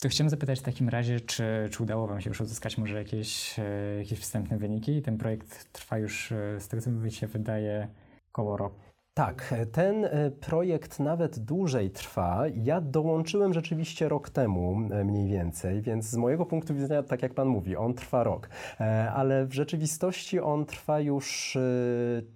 To 0.02 0.10
chciałem 0.10 0.30
zapytać 0.30 0.60
w 0.60 0.64
takim 0.64 0.90
razie, 0.90 1.20
czy, 1.20 1.44
czy 1.72 1.84
udało 1.84 2.08
Wam 2.08 2.22
się 2.22 2.30
już 2.30 2.42
uzyskać 2.42 2.78
może 2.78 2.98
jakieś, 2.98 3.60
e, 3.60 3.64
jakieś 3.98 4.20
wstępne 4.20 4.58
wyniki? 4.58 5.02
Ten 5.02 5.18
projekt 5.18 5.72
trwa 5.72 5.98
już, 5.98 6.32
e, 6.32 6.60
z 6.60 6.68
tego 6.68 6.84
co 6.84 6.92
mi 6.92 7.12
się 7.12 7.28
wydaje, 7.28 7.88
około 8.34 8.58
roku. 8.58 8.91
Tak, 9.22 9.54
ten 9.72 10.06
e, 10.06 10.32
projekt 10.32 11.00
nawet 11.00 11.40
dłużej 11.40 11.92
trwa. 11.92 12.44
Ja 12.56 12.82
dołączyłem 12.82 13.54
rzeczywiście 13.54 14.10
rok 14.10 14.30
temu 14.30 14.78
e, 14.92 15.04
mniej 15.04 15.28
więcej, 15.28 15.82
więc 15.82 16.06
z 16.06 16.16
mojego 16.16 16.46
punktu 16.46 16.74
widzenia, 16.74 17.04
tak 17.04 17.22
jak 17.22 17.34
Pan 17.34 17.48
mówi, 17.48 17.76
on 17.76 17.94
trwa 17.94 18.24
rok, 18.24 18.50
e, 18.80 19.12
ale 19.12 19.46
w 19.46 19.54
rzeczywistości 19.54 20.40
on 20.40 20.66
trwa 20.66 21.00
już 21.00 21.58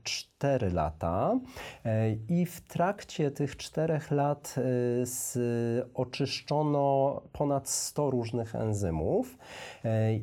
4 0.04 0.71
lata. 0.71 1.39
I 2.30 2.45
w 2.45 2.62
trakcie 2.62 3.32
tych 3.32 3.58
czterech 3.58 4.12
lat 4.12 4.56
oczyszczono 5.93 7.21
ponad 7.32 7.69
100 7.69 8.10
różnych 8.10 8.56
enzymów. 8.56 9.38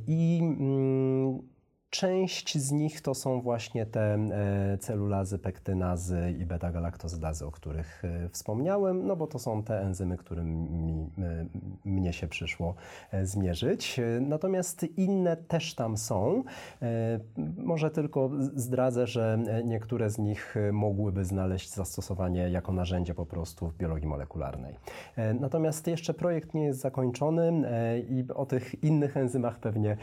I 0.06 0.40
mm, 0.42 1.51
Część 1.92 2.58
z 2.58 2.72
nich 2.72 3.00
to 3.00 3.14
są 3.14 3.40
właśnie 3.40 3.86
te 3.86 4.14
e, 4.14 4.78
celulazy, 4.78 5.38
pektynazy 5.38 6.34
i 6.38 6.46
beta-galaktozydazy, 6.46 7.46
o 7.46 7.50
których 7.50 8.04
e, 8.04 8.28
wspomniałem, 8.28 9.06
no 9.06 9.16
bo 9.16 9.26
to 9.26 9.38
są 9.38 9.62
te 9.62 9.80
enzymy, 9.80 10.16
którymi 10.16 11.10
e, 11.18 11.46
mnie 11.84 12.12
się 12.12 12.28
przyszło 12.28 12.74
zmierzyć. 13.22 14.00
Natomiast 14.20 14.86
inne 14.96 15.36
też 15.36 15.74
tam 15.74 15.96
są. 15.96 16.44
Może 17.56 17.90
tylko 17.90 18.30
zdradzę, 18.54 19.06
że 19.06 19.38
niektóre 19.64 20.10
z 20.10 20.18
nich 20.18 20.54
mogłyby 20.72 21.24
znaleźć 21.24 21.70
zastosowanie 21.70 22.50
jako 22.50 22.72
narzędzie 22.72 23.14
po 23.14 23.26
prostu 23.26 23.68
w 23.68 23.76
biologii 23.76 24.08
molekularnej. 24.08 24.76
Natomiast 25.40 25.86
jeszcze 25.86 26.14
projekt 26.14 26.54
nie 26.54 26.64
jest 26.64 26.80
zakończony 26.80 27.52
i 28.10 28.24
o 28.34 28.46
tych 28.46 28.84
innych 28.84 29.16
enzymach 29.16 29.58
pewnie 29.58 29.96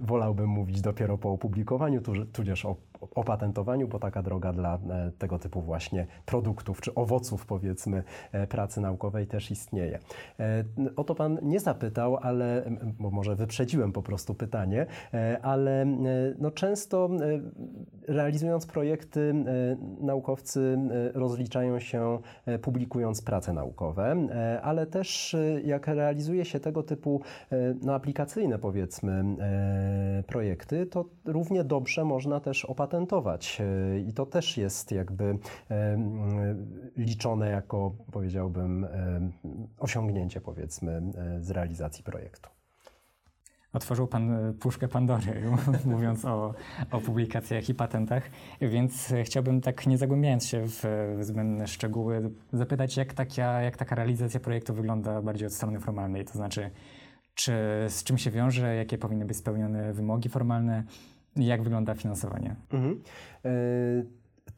wolałbym 0.00 0.48
mówić 0.48 0.80
dopiero 0.80 1.18
po 1.18 1.27
po 1.28 1.32
opublikowaniu, 1.32 2.00
tudzież 2.32 2.64
o 2.64 2.76
opatentowaniu, 3.00 3.88
bo 3.88 3.98
taka 3.98 4.22
droga 4.22 4.52
dla 4.52 4.74
e, 4.74 5.10
tego 5.18 5.38
typu 5.38 5.62
właśnie 5.62 6.06
produktów 6.26 6.80
czy 6.80 6.94
owoców, 6.94 7.46
powiedzmy, 7.46 8.02
e, 8.32 8.46
pracy 8.46 8.80
naukowej 8.80 9.26
też 9.26 9.50
istnieje. 9.50 9.98
E, 10.40 10.64
o 10.96 11.04
to 11.04 11.14
Pan 11.14 11.38
nie 11.42 11.60
zapytał, 11.60 12.16
ale, 12.16 12.70
bo 12.98 13.10
może 13.10 13.36
wyprzedziłem 13.36 13.92
po 13.92 14.02
prostu 14.02 14.34
pytanie, 14.34 14.86
ale 15.42 15.86
no 16.38 16.50
często 16.50 17.10
realizując 18.08 18.66
projekty, 18.66 19.34
naukowcy 20.00 20.78
rozliczają 21.14 21.80
się 21.80 22.18
publikując 22.62 23.22
prace 23.22 23.52
naukowe, 23.52 24.16
ale 24.62 24.86
też 24.86 25.36
jak 25.64 25.86
realizuje 25.86 26.44
się 26.44 26.60
tego 26.60 26.82
typu 26.82 27.20
no, 27.82 27.94
aplikacyjne, 27.94 28.58
powiedzmy, 28.58 29.24
projekty, 30.26 30.86
to 30.86 31.04
równie 31.24 31.64
dobrze 31.64 32.04
można 32.04 32.40
też 32.40 32.64
opatentować. 32.64 32.87
E, 33.60 33.98
I 33.98 34.12
to 34.12 34.26
też 34.26 34.56
jest 34.56 34.92
jakby 34.92 35.38
e, 35.70 35.98
liczone 36.96 37.50
jako, 37.50 37.92
powiedziałbym, 38.12 38.84
e, 38.84 39.30
osiągnięcie, 39.78 40.40
powiedzmy, 40.40 41.02
z 41.40 41.50
realizacji 41.50 42.04
projektu. 42.04 42.50
Otworzył 43.72 44.06
Pan 44.06 44.54
puszkę 44.60 44.88
Pandory, 44.88 45.42
mówiąc 45.84 46.24
o, 46.24 46.54
o 46.90 47.00
publikacjach 47.00 47.68
i 47.68 47.74
patentach, 47.74 48.30
więc 48.60 49.14
chciałbym 49.24 49.60
tak 49.60 49.86
nie 49.86 49.98
zagłębiając 49.98 50.46
się 50.46 50.62
w 50.66 50.82
zbędne 51.20 51.66
szczegóły, 51.66 52.30
zapytać, 52.52 52.96
jak 52.96 53.14
taka, 53.14 53.62
jak 53.62 53.76
taka 53.76 53.94
realizacja 53.94 54.40
projektu 54.40 54.74
wygląda 54.74 55.22
bardziej 55.22 55.46
od 55.46 55.52
strony 55.52 55.80
formalnej, 55.80 56.24
to 56.24 56.32
znaczy, 56.32 56.70
czy 57.34 57.52
z 57.88 58.04
czym 58.04 58.18
się 58.18 58.30
wiąże, 58.30 58.74
jakie 58.74 58.98
powinny 58.98 59.24
być 59.24 59.36
spełnione 59.36 59.92
wymogi 59.92 60.28
formalne, 60.28 60.84
jak 61.36 61.62
wygląda 61.62 61.94
finansowanie? 61.94 62.56
Mhm. 62.72 63.02
E, 63.44 63.48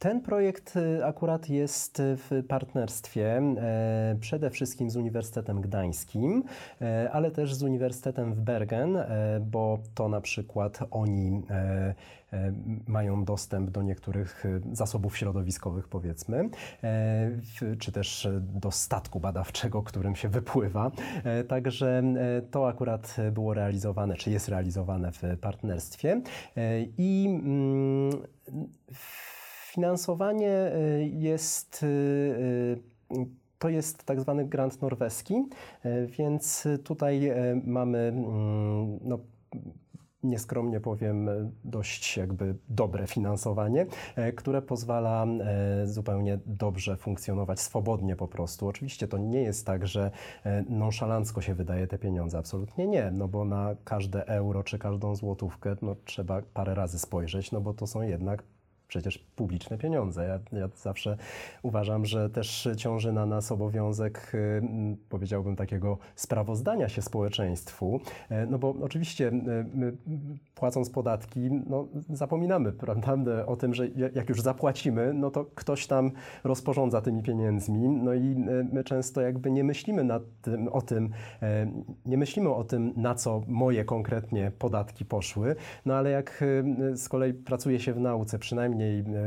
ten 0.01 0.21
projekt 0.21 0.75
e, 0.77 1.07
akurat 1.07 1.49
jest 1.49 2.03
w 2.03 2.43
partnerstwie 2.49 3.37
e, 3.39 4.17
przede 4.21 4.51
wszystkim 4.51 4.91
z 4.91 4.97
Uniwersytetem 4.97 5.61
Gdańskim, 5.61 6.45
ale 7.13 7.31
też 7.31 7.55
z 7.55 7.63
Uniwersytetem 7.63 8.35
w 8.35 8.41
Bergen, 8.41 8.99
bo 9.41 9.79
to 9.95 10.09
na 10.09 10.21
przykład 10.21 10.79
oni 10.91 11.43
E, 12.33 12.53
mają 12.87 13.25
dostęp 13.25 13.71
do 13.71 13.83
niektórych 13.83 14.47
e, 14.47 14.61
zasobów 14.73 15.19
środowiskowych, 15.19 15.89
powiedzmy, 15.89 16.51
e, 16.85 17.31
czy 17.79 17.93
też 17.93 18.29
do 18.41 18.71
statku 18.71 19.21
badawczego, 19.21 19.83
którym 19.83 20.17
się 20.17 20.29
wypływa. 20.29 20.91
Także 21.49 22.03
to 22.51 22.69
akurat 22.69 23.17
było 23.33 23.55
realizowane, 23.55 24.17
czy 24.17 24.31
jest 24.31 24.49
realizowane 24.49 25.13
w 25.13 25.23
partnerstwie. 25.41 26.23
I 26.99 27.27
mm, 27.29 28.11
finansowanie 29.71 30.73
jest 31.03 31.87
to 33.59 33.69
jest 33.69 34.05
tak 34.05 34.21
zwany 34.21 34.45
grant 34.45 34.83
norweski, 34.83 35.45
więc 36.19 36.69
tutaj 36.85 37.33
mamy 37.65 37.99
mm, 37.99 38.99
no, 39.03 39.19
nieskromnie 40.23 40.81
powiem, 40.81 41.29
dość 41.65 42.17
jakby 42.17 42.55
dobre 42.69 43.07
finansowanie, 43.07 43.87
które 44.37 44.63
pozwala 44.63 45.27
zupełnie 45.85 46.39
dobrze 46.47 46.97
funkcjonować, 46.97 47.61
swobodnie 47.61 48.17
po 48.17 48.29
prostu. 48.29 48.69
Oczywiście 48.69 49.09
to 49.09 49.19
nie 49.19 49.43
jest 49.43 49.67
tak, 49.67 49.87
że 49.87 50.11
nonszalancko 50.69 51.41
się 51.41 51.55
wydaje 51.55 51.87
te 51.87 51.99
pieniądze, 51.99 52.39
absolutnie 52.39 52.87
nie, 52.87 53.11
no 53.11 53.29
bo 53.29 53.45
na 53.45 53.75
każde 53.85 54.27
euro 54.27 54.63
czy 54.63 54.79
każdą 54.79 55.15
złotówkę 55.15 55.77
no, 55.83 55.97
trzeba 56.05 56.43
parę 56.55 56.75
razy 56.75 56.99
spojrzeć, 56.99 57.53
no 57.53 57.61
bo 57.61 57.75
to 57.75 57.87
są 57.87 58.03
jednak 58.03 58.43
przecież 58.91 59.19
publiczne 59.19 59.79
pieniądze. 59.79 60.27
Ja, 60.53 60.59
ja, 60.59 60.69
zawsze 60.77 61.17
uważam, 61.63 62.07
że 62.07 62.31
też 62.31 62.69
ciąży 62.77 63.13
na 63.13 63.27
nas 63.27 63.53
obowiązek, 63.53 64.33
y, 64.35 64.63
powiedziałbym, 65.09 65.57
takiego 65.57 65.99
sprawozdania 66.17 66.89
się 66.89 67.03
społeczeństwu, 67.03 68.01
e, 68.29 68.47
no 68.47 68.59
bo 68.59 68.75
oczywiście 68.83 69.29
y, 69.29 69.97
płacąc 70.55 70.91
podatki, 70.91 71.51
no, 71.67 71.89
zapominamy 72.09 72.73
prawda, 72.73 73.47
o 73.47 73.57
tym, 73.57 73.75
że 73.75 73.89
jak 74.15 74.29
już 74.29 74.41
zapłacimy, 74.41 75.13
no 75.15 75.31
to 75.31 75.45
ktoś 75.55 75.87
tam 75.87 76.11
rozporządza 76.45 77.01
tymi 77.01 77.23
pieniędzmi, 77.23 77.89
no 77.89 78.15
i 78.15 78.21
y, 78.21 78.69
my 78.73 78.85
często 78.85 79.21
jakby 79.21 79.51
nie 79.51 79.65
myślimy 79.65 80.05
nad 80.05 80.23
tym, 80.43 80.69
o 80.69 80.83
tym, 80.83 81.11
e, 81.43 81.67
nie 82.07 82.19
myślimy 82.19 82.55
o 82.55 82.65
tym, 82.65 82.93
na 82.97 83.15
co 83.15 83.43
moje 83.49 83.85
konkretnie 83.85 84.53
podatki 84.59 85.05
poszły, 85.05 85.57
no 85.87 85.95
ale 85.95 86.11
jak 86.11 86.45
z 86.95 87.09
kolei 87.09 87.35
pracuje 87.35 87.81
się 87.81 87.93
w 87.93 88.01
nauce, 88.01 88.39
przynajmniej 88.39 88.80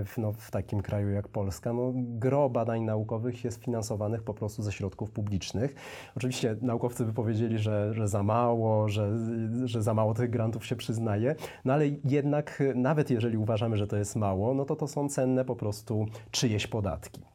w, 0.06 0.18
no, 0.18 0.32
w 0.32 0.52
takim 0.52 0.82
kraju 0.82 1.10
jak 1.10 1.28
Polska. 1.28 1.74
No, 1.74 1.92
gro 1.96 2.50
badań 2.50 2.82
naukowych 2.82 3.44
jest 3.44 3.64
finansowanych 3.64 4.24
po 4.24 4.34
prostu 4.34 4.64
ze 4.64 4.72
środków 4.72 5.12
publicznych. 5.12 5.76
Oczywiście 6.18 6.56
naukowcy 6.62 7.06
by 7.06 7.14
powiedzieli, 7.14 7.58
że, 7.60 7.94
że 7.94 8.08
za 8.08 8.24
mało, 8.24 8.90
że, 8.90 9.18
że 9.66 9.82
za 9.82 9.94
mało 9.94 10.14
tych 10.14 10.30
grantów 10.30 10.66
się 10.66 10.76
przyznaje, 10.76 11.36
no 11.66 11.74
ale 11.74 11.88
jednak 12.06 12.64
nawet 12.76 13.10
jeżeli 13.10 13.38
uważamy, 13.38 13.78
że 13.78 13.88
to 13.88 13.98
jest 13.98 14.16
mało, 14.16 14.54
no 14.54 14.66
to 14.66 14.76
to 14.76 14.88
są 14.88 15.10
cenne 15.10 15.46
po 15.46 15.56
prostu 15.56 16.06
czyjeś 16.32 16.68
podatki. 16.68 17.33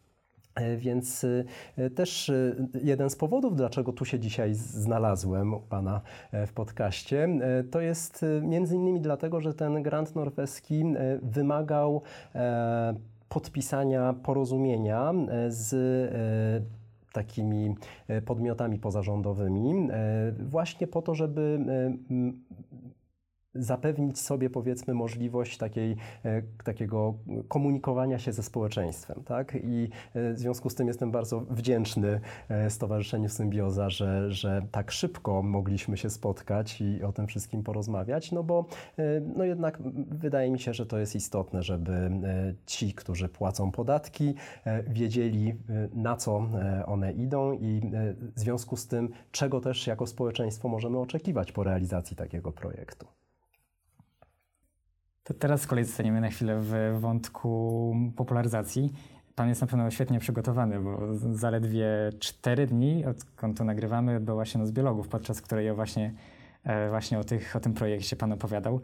E, 0.59 0.77
więc 0.77 1.27
e, 1.77 1.91
też 1.91 2.31
e, 2.31 2.55
jeden 2.85 3.11
z 3.11 3.17
powodów, 3.17 3.57
dlaczego 3.57 3.93
tu 3.93 4.05
się 4.05 4.19
dzisiaj 4.19 4.55
znalazłem 4.55 5.55
u 5.55 5.61
Pana 5.61 6.01
w 6.33 6.53
podcaście, 6.53 7.29
to 7.71 7.81
jest 7.81 8.25
między 8.43 8.75
innymi 8.75 9.01
dlatego, 9.01 9.41
że 9.41 9.55
ten 9.55 9.83
grant 9.83 10.17
norweski 10.17 10.85
wymagał 11.23 12.03
podpisania 13.29 14.13
porozumienia 14.13 15.15
z 15.49 15.75
takimi 17.13 17.75
podmiotami 18.27 18.79
pozarządowymi, 18.79 19.89
właśnie 20.39 20.87
po 20.87 21.03
to, 21.03 21.15
żeby 21.15 21.59
zapewnić 23.59 24.21
sobie, 24.21 24.51
powiedzmy, 24.51 24.95
możliwość 24.95 25.59
takiej, 25.59 25.97
e, 26.25 26.43
takiego 26.65 27.15
komunikowania 27.49 28.19
się 28.19 28.33
ze 28.33 28.43
społeczeństwem. 28.43 29.23
Tak? 29.25 29.59
I 29.65 29.89
e, 30.15 30.33
w 30.33 30.39
związku 30.39 30.71
z 30.71 30.75
tym 30.75 30.89
jestem 30.89 31.11
bardzo 31.11 31.41
wdzięczny 31.41 32.21
e, 32.49 32.71
Stowarzyszeniu 32.71 33.29
Symbioza, 33.29 33.91
że, 33.91 34.33
że 34.33 34.63
tak 34.71 34.91
szybko 34.91 35.43
mogliśmy 35.43 35.97
się 35.97 36.11
spotkać 36.11 36.81
i 36.81 37.03
o 37.03 37.13
tym 37.13 37.27
wszystkim 37.27 37.63
porozmawiać, 37.63 38.33
no 38.33 38.43
bo 38.43 38.65
no 39.37 39.45
jednak 39.45 39.79
wydaje 40.11 40.51
mi 40.51 40.59
się, 40.59 40.75
że 40.75 40.87
to 40.87 40.99
jest 40.99 41.17
istotne, 41.17 41.63
żeby 41.63 42.11
ci, 42.67 42.95
którzy 42.95 43.29
płacą 43.29 43.71
podatki, 43.71 44.35
wiedzieli, 44.89 45.55
na 45.95 46.17
co 46.17 46.47
one 46.87 47.13
idą 47.13 47.53
i 47.53 47.81
w 48.37 48.41
związku 48.41 48.77
z 48.77 48.87
tym, 48.87 49.09
czego 49.33 49.61
też 49.61 49.87
jako 49.87 50.07
społeczeństwo 50.07 50.69
możemy 50.69 50.99
oczekiwać 50.99 51.53
po 51.53 51.63
realizacji 51.63 52.17
takiego 52.17 52.53
projektu. 52.53 53.18
To 55.29 55.35
teraz 55.35 55.63
z 55.63 55.67
kolei 55.67 55.85
zostaniemy 55.85 56.21
na 56.21 56.29
chwilę 56.29 56.61
w 56.61 56.99
wątku 57.01 57.97
popularyzacji. 58.17 58.93
Pan 59.35 59.49
jest 59.49 59.61
na 59.61 59.67
pewno 59.67 59.91
świetnie 59.91 60.21
przygotowany, 60.21 60.81
bo 60.81 60.99
zaledwie 61.33 61.87
cztery 62.19 62.67
dni, 62.67 63.05
odkąd 63.07 63.59
to 63.59 63.65
nagrywamy, 63.65 64.17
odbyła 64.17 64.45
się 64.45 64.59
Noc 64.59 64.71
Biologów, 64.71 65.09
podczas 65.09 65.43
której 65.43 65.73
właśnie, 65.73 66.15
e, 66.65 66.89
właśnie 66.89 67.19
o, 67.19 67.25
tych, 67.25 67.57
o 67.57 67.61
tym 67.61 67.75
projekcie 67.75 68.17
Pan 68.17 68.33
opowiadał. 68.33 68.81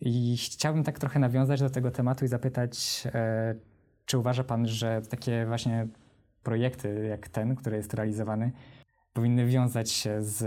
I 0.00 0.36
chciałbym 0.36 0.84
tak 0.84 0.98
trochę 0.98 1.18
nawiązać 1.20 1.60
do 1.60 1.70
tego 1.70 1.90
tematu 1.90 2.24
i 2.24 2.28
zapytać, 2.28 3.04
e, 3.14 3.54
czy 4.06 4.18
uważa 4.18 4.44
Pan, 4.44 4.66
że 4.66 5.02
takie 5.10 5.46
właśnie 5.46 5.86
projekty 6.42 7.06
jak 7.10 7.28
ten, 7.28 7.56
który 7.56 7.76
jest 7.76 7.94
realizowany, 7.94 8.52
powinny 9.12 9.46
wiązać 9.46 9.90
się 9.90 10.22
z, 10.22 10.42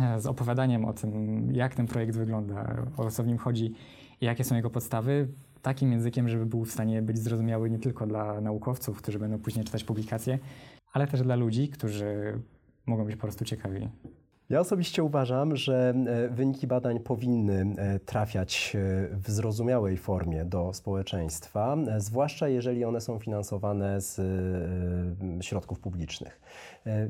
e, 0.00 0.20
z 0.20 0.26
opowiadaniem 0.26 0.84
o 0.84 0.92
tym, 0.92 1.48
jak 1.52 1.74
ten 1.74 1.86
projekt 1.86 2.16
wygląda, 2.16 2.76
o 2.96 3.10
co 3.10 3.22
w 3.22 3.26
nim 3.26 3.38
chodzi 3.38 3.74
jakie 4.22 4.44
są 4.44 4.56
jego 4.56 4.70
podstawy, 4.70 5.28
takim 5.62 5.92
językiem, 5.92 6.28
żeby 6.28 6.46
był 6.46 6.64
w 6.64 6.70
stanie 6.70 7.02
być 7.02 7.18
zrozumiały 7.18 7.70
nie 7.70 7.78
tylko 7.78 8.06
dla 8.06 8.40
naukowców, 8.40 8.98
którzy 8.98 9.18
będą 9.18 9.38
później 9.38 9.64
czytać 9.64 9.84
publikacje, 9.84 10.38
ale 10.92 11.06
też 11.06 11.22
dla 11.22 11.36
ludzi, 11.36 11.68
którzy 11.68 12.38
mogą 12.86 13.04
być 13.04 13.16
po 13.16 13.22
prostu 13.22 13.44
ciekawi. 13.44 13.88
Ja 14.52 14.60
osobiście 14.60 15.04
uważam, 15.04 15.56
że 15.56 15.94
e, 16.06 16.28
wyniki 16.28 16.66
badań 16.66 17.00
powinny 17.00 17.74
e, 17.76 17.98
trafiać 17.98 18.76
e, 18.76 18.78
w 19.16 19.30
zrozumiałej 19.30 19.96
formie 19.96 20.44
do 20.44 20.72
społeczeństwa, 20.72 21.76
zwłaszcza 21.98 22.48
jeżeli 22.48 22.84
one 22.84 23.00
są 23.00 23.18
finansowane 23.18 24.00
z 24.00 24.20
środków 25.44 25.80
publicznych. 25.80 26.40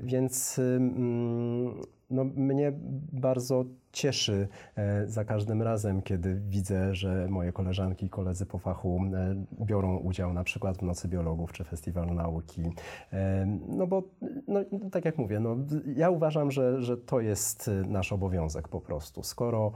Więc 0.02 0.58
mm, 0.58 1.74
no, 2.12 2.24
mnie 2.24 2.72
bardzo 3.12 3.64
cieszy 3.92 4.48
e, 4.76 5.06
za 5.06 5.24
każdym 5.24 5.62
razem, 5.62 6.02
kiedy 6.02 6.40
widzę, 6.48 6.94
że 6.94 7.26
moje 7.30 7.52
koleżanki 7.52 8.06
i 8.06 8.10
koledzy 8.10 8.46
po 8.46 8.58
fachu 8.58 9.00
e, 9.14 9.64
biorą 9.64 9.96
udział 9.96 10.32
na 10.32 10.44
przykład 10.44 10.78
w 10.78 10.82
Nocy 10.82 11.08
Biologów 11.08 11.52
czy 11.52 11.64
Festiwalu 11.64 12.14
Nauki. 12.14 12.62
E, 13.12 13.46
no 13.68 13.86
bo, 13.86 14.02
no, 14.48 14.60
tak 14.92 15.04
jak 15.04 15.18
mówię, 15.18 15.40
no, 15.40 15.56
ja 15.96 16.10
uważam, 16.10 16.50
że, 16.50 16.82
że 16.82 16.96
to 16.96 17.20
jest 17.20 17.70
nasz 17.86 18.12
obowiązek 18.12 18.68
po 18.68 18.80
prostu. 18.80 19.22
Skoro 19.22 19.72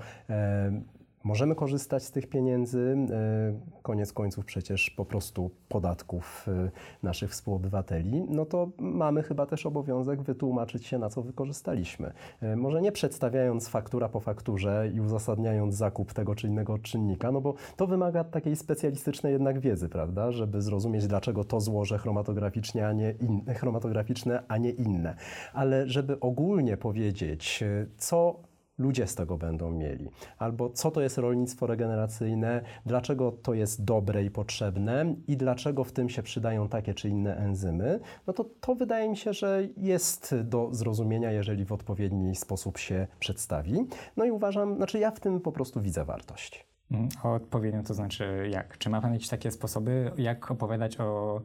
Możemy 1.26 1.54
korzystać 1.54 2.02
z 2.02 2.10
tych 2.10 2.26
pieniędzy, 2.26 2.96
e, 3.10 3.82
koniec 3.82 4.12
końców 4.12 4.44
przecież 4.44 4.90
po 4.90 5.04
prostu 5.04 5.50
podatków 5.68 6.46
e, 6.48 6.70
naszych 7.02 7.30
współobywateli, 7.30 8.24
no 8.28 8.44
to 8.44 8.68
mamy 8.78 9.22
chyba 9.22 9.46
też 9.46 9.66
obowiązek 9.66 10.22
wytłumaczyć 10.22 10.86
się, 10.86 10.98
na 10.98 11.08
co 11.08 11.22
wykorzystaliśmy. 11.22 12.12
E, 12.40 12.56
może 12.56 12.82
nie 12.82 12.92
przedstawiając 12.92 13.68
faktura 13.68 14.08
po 14.08 14.20
fakturze 14.20 14.90
i 14.94 15.00
uzasadniając 15.00 15.74
zakup 15.74 16.12
tego 16.12 16.34
czy 16.34 16.46
innego 16.46 16.78
czynnika, 16.78 17.32
no 17.32 17.40
bo 17.40 17.54
to 17.76 17.86
wymaga 17.86 18.24
takiej 18.24 18.56
specjalistycznej 18.56 19.32
jednak 19.32 19.60
wiedzy, 19.60 19.88
prawda, 19.88 20.32
żeby 20.32 20.62
zrozumieć, 20.62 21.06
dlaczego 21.06 21.44
to 21.44 21.60
złoże 21.60 21.98
chromatograficznie, 21.98 22.86
a 22.88 22.92
nie 22.92 23.10
in, 23.10 23.54
chromatograficzne, 23.54 24.42
a 24.48 24.58
nie 24.58 24.70
inne. 24.70 25.16
Ale 25.52 25.88
żeby 25.88 26.20
ogólnie 26.20 26.76
powiedzieć, 26.76 27.64
co 27.98 28.40
ludzie 28.78 29.06
z 29.06 29.14
tego 29.14 29.38
będą 29.38 29.70
mieli. 29.70 30.08
Albo 30.38 30.70
co 30.70 30.90
to 30.90 31.00
jest 31.00 31.18
rolnictwo 31.18 31.66
regeneracyjne, 31.66 32.62
dlaczego 32.86 33.32
to 33.32 33.54
jest 33.54 33.84
dobre 33.84 34.24
i 34.24 34.30
potrzebne 34.30 35.14
i 35.28 35.36
dlaczego 35.36 35.84
w 35.84 35.92
tym 35.92 36.08
się 36.08 36.22
przydają 36.22 36.68
takie 36.68 36.94
czy 36.94 37.08
inne 37.08 37.36
enzymy, 37.36 38.00
no 38.26 38.32
to 38.32 38.44
to 38.60 38.74
wydaje 38.74 39.08
mi 39.08 39.16
się, 39.16 39.32
że 39.32 39.62
jest 39.76 40.34
do 40.44 40.68
zrozumienia, 40.72 41.32
jeżeli 41.32 41.64
w 41.64 41.72
odpowiedni 41.72 42.36
sposób 42.36 42.78
się 42.78 43.06
przedstawi. 43.20 43.86
No 44.16 44.24
i 44.24 44.30
uważam, 44.30 44.76
znaczy 44.76 44.98
ja 44.98 45.10
w 45.10 45.20
tym 45.20 45.40
po 45.40 45.52
prostu 45.52 45.80
widzę 45.80 46.04
wartość. 46.04 46.66
Mm, 46.90 47.08
odpowiednio 47.22 47.82
to 47.82 47.94
znaczy 47.94 48.48
jak? 48.50 48.78
Czy 48.78 48.90
ma 48.90 49.00
Pan 49.00 49.12
jakieś 49.12 49.28
takie 49.28 49.50
sposoby, 49.50 50.12
jak 50.16 50.50
opowiadać 50.50 51.00
o 51.00 51.40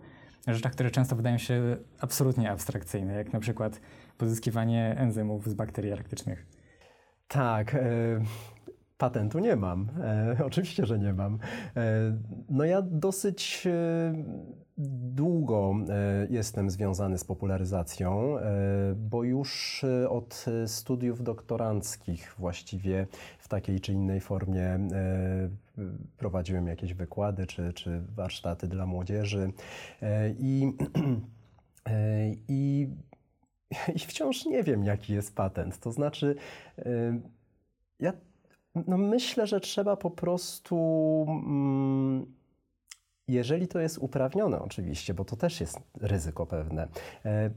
rzeczach, 0.47 0.71
które 0.71 0.91
często 0.91 1.15
wydają 1.15 1.37
się 1.37 1.77
absolutnie 1.99 2.51
abstrakcyjne, 2.51 3.13
jak 3.13 3.33
na 3.33 3.39
przykład 3.39 3.81
pozyskiwanie 4.17 4.95
enzymów 4.97 5.49
z 5.49 5.53
bakterii 5.53 5.91
arktycznych? 5.91 6.60
Tak. 7.31 7.75
E, 7.75 7.79
patentu 8.97 9.39
nie 9.39 9.55
mam. 9.55 9.89
E, 10.01 10.37
oczywiście, 10.45 10.85
że 10.85 10.99
nie 10.99 11.13
mam. 11.13 11.39
E, 11.75 12.17
no 12.49 12.65
ja 12.65 12.81
dosyć 12.81 13.67
e, 13.67 14.13
długo 15.13 15.75
e, 15.89 16.27
jestem 16.29 16.69
związany 16.69 17.17
z 17.17 17.23
popularyzacją, 17.23 18.37
e, 18.37 18.43
bo 18.95 19.23
już 19.23 19.85
od 20.09 20.45
studiów 20.65 21.23
doktoranckich 21.23 22.35
właściwie 22.37 23.07
w 23.39 23.47
takiej 23.47 23.79
czy 23.79 23.93
innej 23.93 24.21
formie 24.21 24.79
prowadziłem 26.17 26.67
jakieś 26.67 26.93
wykłady 26.93 27.45
czy, 27.45 27.73
czy 27.73 28.01
warsztaty 28.15 28.67
dla 28.67 28.85
młodzieży. 28.85 29.51
I, 30.39 30.73
i 32.47 32.89
i 33.95 33.99
wciąż 33.99 34.45
nie 34.45 34.63
wiem, 34.63 34.83
jaki 34.83 35.13
jest 35.13 35.35
patent. 35.35 35.79
To 35.79 35.91
znaczy, 35.91 36.35
ja 37.99 38.13
no 38.75 38.97
myślę, 38.97 39.47
że 39.47 39.59
trzeba 39.59 39.97
po 39.97 40.11
prostu. 40.11 40.77
Mm, 41.29 42.25
jeżeli 43.27 43.67
to 43.67 43.79
jest 43.79 43.97
uprawnione, 43.97 44.61
oczywiście, 44.61 45.13
bo 45.13 45.25
to 45.25 45.35
też 45.35 45.61
jest 45.61 45.79
ryzyko 46.01 46.45
pewne, 46.45 46.87
e, 47.25 47.49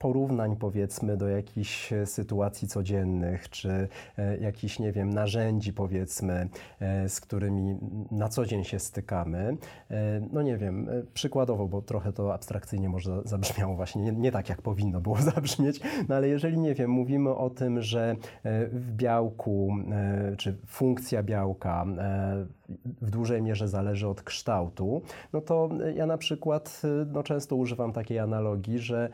porównań 0.00 0.56
powiedzmy 0.56 1.16
do 1.16 1.28
jakichś 1.28 1.92
e, 1.92 2.06
sytuacji 2.06 2.68
codziennych, 2.68 3.48
czy 3.48 3.88
e, 4.18 4.38
jakichś, 4.38 4.78
nie 4.78 4.92
wiem, 4.92 5.10
narzędzi 5.10 5.72
powiedzmy, 5.72 6.48
e, 6.80 7.08
z 7.08 7.20
którymi 7.20 7.78
na 8.10 8.28
co 8.28 8.46
dzień 8.46 8.64
się 8.64 8.78
stykamy. 8.78 9.56
No 10.32 10.42
nie 10.42 10.56
wiem, 10.56 10.88
przykładowo, 11.14 11.68
bo 11.68 11.82
trochę 11.82 12.12
to 12.12 12.34
abstrakcyjnie 12.34 12.88
może 12.88 13.22
zabrzmiało 13.24 13.76
właśnie, 13.76 14.02
nie, 14.02 14.12
nie 14.12 14.32
tak 14.32 14.48
jak 14.48 14.62
powinno 14.62 15.00
było 15.00 15.16
zabrzmieć, 15.34 15.80
no 16.08 16.14
ale 16.14 16.28
jeżeli, 16.28 16.58
nie 16.58 16.74
wiem, 16.74 16.90
mówimy 16.90 17.34
o 17.34 17.50
tym, 17.50 17.82
że 17.82 18.16
w 18.72 18.92
białku, 18.92 19.76
czy 20.38 20.58
funkcja 20.66 21.22
białka 21.22 21.86
w 23.02 23.10
dużej 23.10 23.42
mierze 23.42 23.68
zależy 23.68 24.08
od 24.08 24.22
kształtu, 24.22 25.02
no 25.32 25.40
to 25.40 25.68
ja 25.94 26.06
na 26.06 26.18
przykład 26.18 26.82
no, 27.12 27.22
często 27.22 27.56
używam 27.56 27.92
takiej 27.92 28.18
analogii, 28.18 28.78
że 28.78 29.08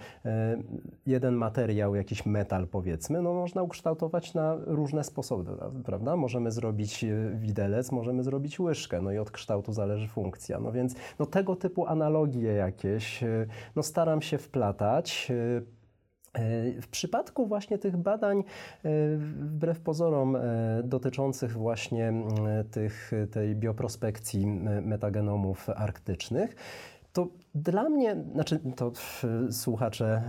jeden 1.06 1.34
materiał, 1.34 1.94
jakiś 1.94 2.26
metal 2.26 2.66
powiedzmy, 2.66 3.22
no 3.22 3.34
można 3.34 3.62
ukształtować 3.62 4.34
na 4.34 4.56
różne 4.66 5.04
sposoby, 5.04 5.52
prawda? 5.84 6.16
Możemy 6.16 6.50
zrobić 6.50 7.04
e, 7.04 7.30
widelec, 7.34 7.92
możemy 7.92 8.22
zrobić 8.22 8.60
łyżkę, 8.60 9.02
no 9.02 9.12
i 9.12 9.18
od 9.18 9.30
kształtu 9.30 9.72
zależy 9.72 10.08
funkcja. 10.08 10.60
No 10.60 10.72
więc 10.72 10.94
no 11.18 11.26
tego 11.26 11.56
typu 11.56 11.86
analogie 11.86 12.52
jakieś, 12.52 13.24
no 13.76 13.82
staram 13.82 14.22
się 14.22 14.38
wplatać. 14.38 15.32
E, 16.36 16.80
W 16.80 16.88
przypadku 16.88 17.46
właśnie 17.46 17.78
tych 17.78 17.96
badań, 17.96 18.44
wbrew 19.16 19.80
pozorom, 19.80 20.36
dotyczących 20.84 21.52
właśnie 21.52 22.12
tych, 22.70 23.10
tej 23.30 23.56
bioprospekcji 23.56 24.46
metagenomów 24.82 25.70
arktycznych, 25.70 26.56
to 27.16 27.28
dla 27.54 27.88
mnie, 27.88 28.16
znaczy 28.32 28.60
to 28.76 28.92
słuchacze 29.50 30.22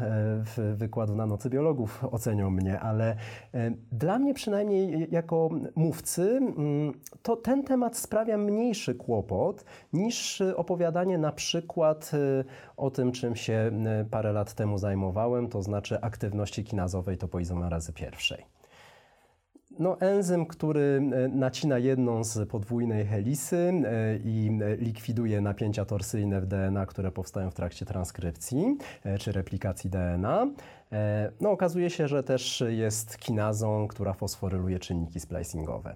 e, 0.58 0.76
wykładu 0.76 1.15
na 1.15 1.26
nocy 1.26 1.50
biologów 1.50 2.04
ocenią 2.12 2.50
mnie, 2.50 2.80
ale 2.80 3.15
e, 3.54 3.71
dla 3.91 4.19
mnie 4.19 4.34
przynajmniej 4.34 5.08
jako 5.12 5.50
mówcy 5.76 6.38
mm, 6.38 6.93
to 7.21 7.36
ten 7.36 7.63
temat 7.63 7.97
sprawia 7.97 8.38
mniejszy 8.38 8.95
kłopot 8.95 9.65
niż 9.93 10.41
opowiadanie 10.56 11.17
na 11.17 11.32
przykład 11.32 12.12
e, 12.13 12.43
o 12.78 12.91
tym, 12.91 13.12
czym 13.12 13.36
się 13.36 13.71
parę 14.12 14.34
lat 14.34 14.54
temu 14.54 14.78
zajmowałem, 14.78 15.47
to 15.47 15.62
znaczy 15.62 16.02
aktywności 16.02 16.63
kinazowej 16.63 17.17
topoizomerazy 17.17 17.93
pierwszej. 17.93 18.56
No, 19.79 19.99
enzym, 19.99 20.45
który 20.45 21.01
e, 21.13 21.27
nacina 21.27 21.77
jedną 21.77 22.23
z 22.23 22.49
podwójnej 22.49 23.05
helisy 23.05 23.57
e, 23.57 24.17
i 24.17 24.59
likwiduje 24.77 25.41
napięcia 25.41 25.85
torsyjne 25.85 26.41
w 26.41 26.45
DNA, 26.45 26.85
które 26.85 27.11
powstają 27.11 27.51
w 27.51 27.53
trakcie 27.53 27.85
transkrypcji 27.85 28.77
e, 29.03 29.17
czy 29.17 29.31
replikacji 29.31 29.89
DNA. 29.89 30.47
No, 31.41 31.51
okazuje 31.51 31.89
się, 31.89 32.07
że 32.07 32.23
też 32.23 32.63
jest 32.67 33.17
kinazą, 33.17 33.87
która 33.87 34.13
fosforyluje 34.13 34.79
czynniki 34.79 35.19
splicingowe. 35.19 35.95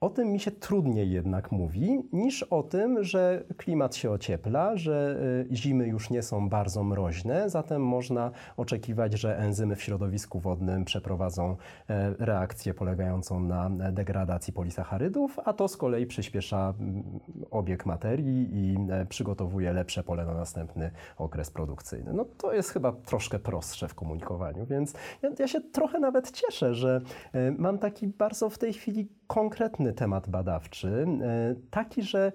O 0.00 0.10
tym 0.10 0.32
mi 0.32 0.40
się 0.40 0.50
trudniej 0.50 1.10
jednak 1.10 1.52
mówi 1.52 2.02
niż 2.12 2.42
o 2.42 2.62
tym, 2.62 3.04
że 3.04 3.44
klimat 3.56 3.96
się 3.96 4.10
ociepla, 4.10 4.76
że 4.76 5.20
y, 5.50 5.56
zimy 5.56 5.86
już 5.86 6.10
nie 6.10 6.22
są 6.22 6.48
bardzo 6.48 6.84
mroźne, 6.84 7.50
zatem 7.50 7.82
można 7.82 8.30
oczekiwać, 8.56 9.12
że 9.12 9.38
enzymy 9.38 9.76
w 9.76 9.82
środowisku 9.82 10.40
wodnym 10.40 10.84
przeprowadzą 10.84 11.56
e, 11.88 12.14
reakcję 12.18 12.74
polegającą 12.74 13.40
na 13.40 13.70
degradacji 13.92 14.52
polisacharydów, 14.52 15.38
a 15.44 15.52
to 15.52 15.68
z 15.68 15.76
kolei 15.76 16.06
przyspiesza 16.06 16.74
obieg 17.50 17.86
materii 17.86 18.48
i 18.52 18.76
e, 18.90 19.06
przygotowuje 19.06 19.72
lepsze 19.72 20.04
pole 20.04 20.26
na 20.26 20.34
następny 20.34 20.90
okres 21.16 21.50
produkcyjny. 21.50 22.12
No 22.12 22.24
to 22.24 22.52
jest 22.52 22.70
chyba 22.70 22.92
troszkę 22.92 23.38
prostsze 23.38 23.88
w 23.88 23.94
komunikowaniu, 23.94 24.66
więc 24.66 24.94
ja, 25.22 25.30
ja 25.38 25.48
się 25.48 25.60
trochę 25.60 26.00
nawet 26.00 26.30
cieszę, 26.30 26.74
że 26.74 27.00
e, 27.32 27.50
mam 27.50 27.78
taki 27.78 28.08
bardzo 28.08 28.50
w 28.50 28.58
tej 28.58 28.72
chwili 28.72 29.17
konkretny 29.28 29.92
temat 29.92 30.28
badawczy, 30.28 31.06
e, 31.22 31.54
taki, 31.70 32.02
że 32.02 32.32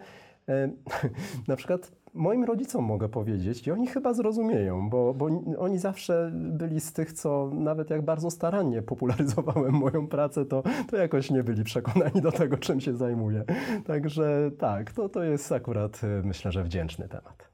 e, 0.49 0.69
na 1.47 1.55
przykład 1.55 1.91
moim 2.13 2.43
rodzicom 2.43 2.85
mogę 2.85 3.09
powiedzieć 3.09 3.67
i 3.67 3.71
oni 3.71 3.87
chyba 3.87 4.13
zrozumieją, 4.13 4.89
bo, 4.89 5.13
bo 5.13 5.29
oni 5.57 5.77
zawsze 5.77 6.31
byli 6.33 6.81
z 6.81 6.93
tych, 6.93 7.13
co 7.13 7.51
nawet 7.53 7.89
jak 7.89 8.01
bardzo 8.01 8.31
starannie 8.31 8.81
popularyzowałem 8.81 9.73
moją 9.73 10.07
pracę, 10.07 10.45
to, 10.45 10.63
to 10.89 10.97
jakoś 10.97 11.31
nie 11.31 11.43
byli 11.43 11.63
przekonani 11.63 12.21
do 12.21 12.31
tego, 12.31 12.57
czym 12.57 12.81
się 12.81 12.95
zajmuję. 12.95 13.43
Także 13.85 14.51
tak, 14.59 14.91
to, 14.91 15.09
to 15.09 15.23
jest 15.23 15.51
akurat 15.51 16.01
e, 16.03 16.07
myślę, 16.23 16.51
że 16.51 16.63
wdzięczny 16.63 17.07
temat. 17.07 17.53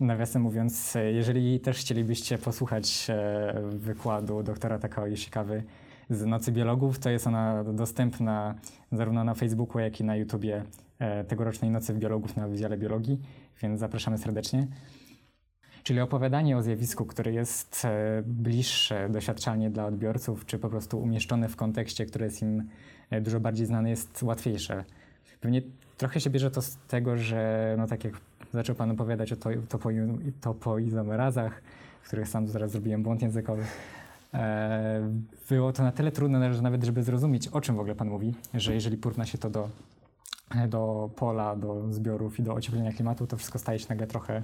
Nawiasem 0.00 0.42
mówiąc, 0.42 0.94
jeżeli 1.12 1.60
też 1.60 1.78
chcielibyście 1.78 2.38
posłuchać 2.38 3.06
wykładu 3.68 4.42
doktora 4.42 4.78
Takao 4.78 5.06
Yoshikawy 5.06 5.62
z 6.10 6.24
Nocy 6.24 6.52
Biologów, 6.52 6.98
to 6.98 7.10
jest 7.10 7.26
ona 7.26 7.64
dostępna 7.64 8.54
zarówno 8.92 9.24
na 9.24 9.34
Facebooku, 9.34 9.80
jak 9.80 10.00
i 10.00 10.04
na 10.04 10.16
YouTubie 10.16 10.62
e, 10.98 11.24
tegorocznej 11.24 11.70
Nocy 11.70 11.94
Biologów 11.94 12.36
na 12.36 12.48
Wydziale 12.48 12.78
Biologii, 12.78 13.20
więc 13.62 13.80
zapraszamy 13.80 14.18
serdecznie. 14.18 14.66
Czyli 15.82 16.00
opowiadanie 16.00 16.56
o 16.56 16.62
zjawisku, 16.62 17.06
które 17.06 17.32
jest 17.32 17.84
e, 17.84 18.22
bliższe 18.26 19.08
doświadczalnie 19.08 19.70
dla 19.70 19.86
odbiorców, 19.86 20.46
czy 20.46 20.58
po 20.58 20.68
prostu 20.68 20.98
umieszczone 20.98 21.48
w 21.48 21.56
kontekście, 21.56 22.06
który 22.06 22.24
jest 22.24 22.42
im 22.42 22.68
e, 23.10 23.20
dużo 23.20 23.40
bardziej 23.40 23.66
znany, 23.66 23.90
jest 23.90 24.22
łatwiejsze. 24.22 24.84
Pewnie 25.40 25.62
trochę 25.96 26.20
się 26.20 26.30
bierze 26.30 26.50
to 26.50 26.62
z 26.62 26.76
tego, 26.88 27.16
że 27.16 27.74
no 27.78 27.86
tak 27.86 28.04
jak 28.04 28.14
zaczął 28.52 28.76
Pan 28.76 28.90
opowiadać 28.90 29.32
o 29.32 29.36
topoizomerazach, 30.40 31.62
w 32.02 32.06
których 32.06 32.28
sam 32.28 32.48
zaraz 32.48 32.70
zrobiłem 32.70 33.02
błąd 33.02 33.22
językowy, 33.22 33.62
było 35.48 35.72
to 35.72 35.82
na 35.82 35.92
tyle 35.92 36.12
trudne, 36.12 36.54
że 36.54 36.62
nawet 36.62 36.84
żeby 36.84 37.02
zrozumieć, 37.02 37.48
o 37.48 37.60
czym 37.60 37.76
w 37.76 37.80
ogóle 37.80 37.94
Pan 37.94 38.08
mówi, 38.08 38.34
że 38.54 38.74
jeżeli 38.74 38.96
porówna 38.96 39.26
się 39.26 39.38
to 39.38 39.50
do, 39.50 39.68
do 40.68 41.10
pola, 41.16 41.56
do 41.56 41.92
zbiorów 41.92 42.38
i 42.38 42.42
do 42.42 42.54
ocieplenia 42.54 42.92
klimatu, 42.92 43.26
to 43.26 43.36
wszystko 43.36 43.58
staje 43.58 43.78
się 43.78 43.86
nagle 43.88 44.06
trochę 44.06 44.42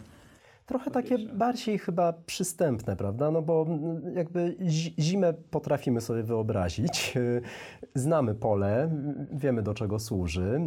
trochę 0.67 0.91
takie 0.91 1.19
bardziej 1.19 1.79
chyba 1.79 2.13
przystępne, 2.13 2.97
prawda? 2.97 3.31
No 3.31 3.43
bo 3.43 3.67
jakby 4.15 4.57
zimę 4.99 5.33
potrafimy 5.33 6.01
sobie 6.01 6.23
wyobrazić, 6.23 7.15
znamy 7.95 8.35
pole, 8.35 8.91
wiemy 9.33 9.63
do 9.63 9.75
czego 9.75 9.99
służy. 9.99 10.61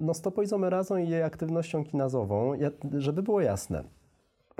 No 0.00 0.14
z 0.14 0.20
topoizomerazą 0.20 0.96
i 0.96 1.08
jej 1.08 1.22
aktywnością 1.22 1.84
kinazową, 1.84 2.52
żeby 2.92 3.22
było 3.22 3.40
jasne, 3.40 3.84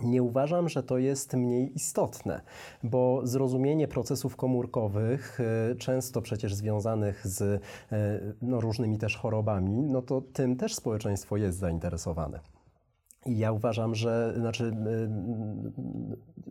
nie 0.02 0.22
uważam, 0.22 0.68
że 0.68 0.82
to 0.82 0.98
jest 0.98 1.34
mniej 1.34 1.76
istotne, 1.76 2.40
bo 2.82 3.20
zrozumienie 3.24 3.88
procesów 3.88 4.36
komórkowych, 4.36 5.40
e, 5.40 5.74
często 5.74 6.22
przecież 6.22 6.54
związanych 6.54 7.26
z 7.26 7.42
e, 7.42 7.60
no, 8.42 8.60
różnymi 8.60 8.98
też 8.98 9.16
chorobami, 9.16 9.82
no 9.82 10.02
to 10.02 10.20
tym 10.20 10.56
też 10.56 10.74
społeczeństwo 10.74 11.36
jest 11.36 11.58
zainteresowane. 11.58 12.53
Ja 13.26 13.52
uważam, 13.52 13.94
że, 13.94 14.34
znaczy, 14.36 14.72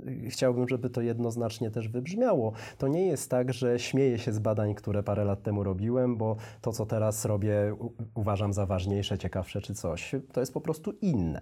yy, 0.05 0.29
chciałbym, 0.29 0.67
żeby 0.67 0.89
to 0.89 1.01
jednoznacznie 1.01 1.71
też 1.71 1.89
wybrzmiało. 1.89 2.53
To 2.77 2.88
nie 2.88 3.07
jest 3.07 3.29
tak, 3.29 3.53
że 3.53 3.79
śmieję 3.79 4.19
się 4.19 4.33
z 4.33 4.39
badań, 4.39 4.75
które 4.75 5.03
parę 5.03 5.25
lat 5.25 5.43
temu 5.43 5.63
robiłem, 5.63 6.17
bo 6.17 6.36
to, 6.62 6.71
co 6.71 6.86
teraz 6.86 7.25
robię, 7.25 7.75
uważam 8.15 8.53
za 8.53 8.65
ważniejsze, 8.65 9.17
ciekawsze 9.17 9.62
czy 9.62 9.73
coś. 9.73 10.15
To 10.33 10.39
jest 10.39 10.53
po 10.53 10.62
prostu 10.62 10.91
inne. 11.01 11.41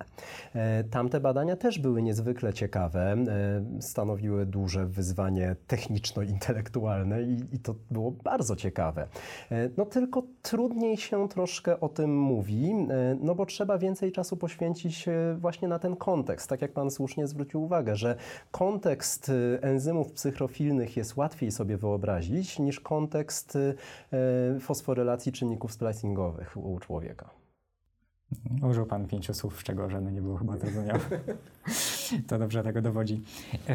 E, 0.55 0.83
tamte 0.83 1.19
badania 1.19 1.55
też 1.55 1.79
były 1.79 2.01
niezwykle 2.01 2.53
ciekawe, 2.53 3.11
e, 3.11 3.81
stanowiły 3.81 4.45
duże 4.45 4.85
wyzwanie 4.85 5.55
techniczno-intelektualne 5.67 7.23
i, 7.23 7.55
i 7.55 7.59
to 7.59 7.75
było 7.91 8.11
bardzo 8.11 8.55
ciekawe. 8.55 9.07
E, 9.51 9.69
no 9.77 9.85
tylko 9.85 10.23
trudniej 10.41 10.97
się 10.97 11.29
troszkę 11.29 11.79
o 11.79 11.89
tym 11.89 12.17
mówi, 12.17 12.73
no 13.21 13.35
bo 13.35 13.45
trzeba 13.45 13.77
więcej 13.77 14.11
czasu 14.11 14.37
poświęcić 14.37 15.09
właśnie 15.39 15.67
na 15.67 15.79
ten 15.79 15.95
kontekst. 15.95 16.49
Tak 16.49 16.61
jak 16.61 16.73
Pan 16.73 16.91
słusznie 16.91 17.27
zwrócił 17.27 17.63
uwagę, 17.63 17.95
że 17.95 18.15
kontekst 18.51 19.29
y, 19.29 19.59
enzymów 19.61 20.11
psychrofilnych 20.11 20.97
jest 20.97 21.17
łatwiej 21.17 21.51
sobie 21.51 21.77
wyobrazić 21.77 22.59
niż 22.59 22.79
kontekst 22.79 23.55
y, 23.55 24.59
fosforylacji 24.59 25.31
czynników 25.31 25.71
splicingowych 25.71 26.57
u 26.57 26.79
człowieka. 26.79 27.41
Użył 28.69 28.85
Pan 28.85 29.07
pięciu 29.07 29.33
słów, 29.33 29.59
z 29.59 29.63
czego 29.63 29.89
żadne 29.89 30.11
nie 30.11 30.21
było 30.21 30.37
chyba 30.37 30.57
zrozumiałe. 30.57 30.99
to 32.27 32.39
dobrze 32.39 32.63
tego 32.63 32.81
dowodzi. 32.81 33.21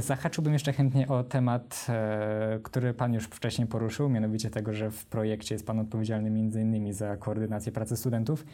Zahaczyłbym 0.00 0.52
jeszcze 0.52 0.72
chętnie 0.72 1.09
o 1.09 1.24
temat, 1.24 1.87
e, 1.88 2.59
który 2.62 2.94
Pan 2.94 3.14
już 3.14 3.24
wcześniej 3.24 3.68
poruszył, 3.68 4.09
mianowicie 4.09 4.50
tego, 4.50 4.72
że 4.72 4.90
w 4.90 5.06
projekcie 5.06 5.54
jest 5.54 5.66
Pan 5.66 5.78
odpowiedzialny 5.78 6.30
między 6.30 6.61
innymi 6.61 6.92
za 6.92 7.16
koordynację 7.16 7.72
pracy 7.72 7.96
studentów. 7.96 8.44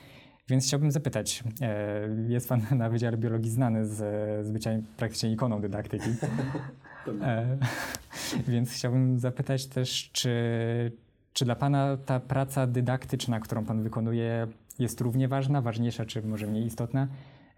Więc 0.48 0.66
chciałbym 0.66 0.90
zapytać, 0.90 1.44
e, 1.60 2.08
jest 2.28 2.48
Pan 2.48 2.62
na 2.70 2.90
Wydziale 2.90 3.16
Biologii 3.16 3.50
znany 3.50 3.86
z, 3.86 3.96
z 4.46 4.50
bycia 4.50 4.70
praktycznie 4.96 5.32
ikoną 5.32 5.60
dydaktyki. 5.60 6.10
E, 7.22 7.58
więc 8.48 8.70
chciałbym 8.70 9.18
zapytać 9.18 9.66
też, 9.66 10.10
czy, 10.12 10.32
czy 11.32 11.44
dla 11.44 11.56
Pana 11.56 11.96
ta 11.96 12.20
praca 12.20 12.66
dydaktyczna, 12.66 13.40
którą 13.40 13.64
Pan 13.64 13.82
wykonuje, 13.82 14.46
jest 14.78 15.00
równie 15.00 15.28
ważna, 15.28 15.62
ważniejsza, 15.62 16.04
czy 16.04 16.22
może 16.22 16.46
mniej 16.46 16.66
istotna? 16.66 17.08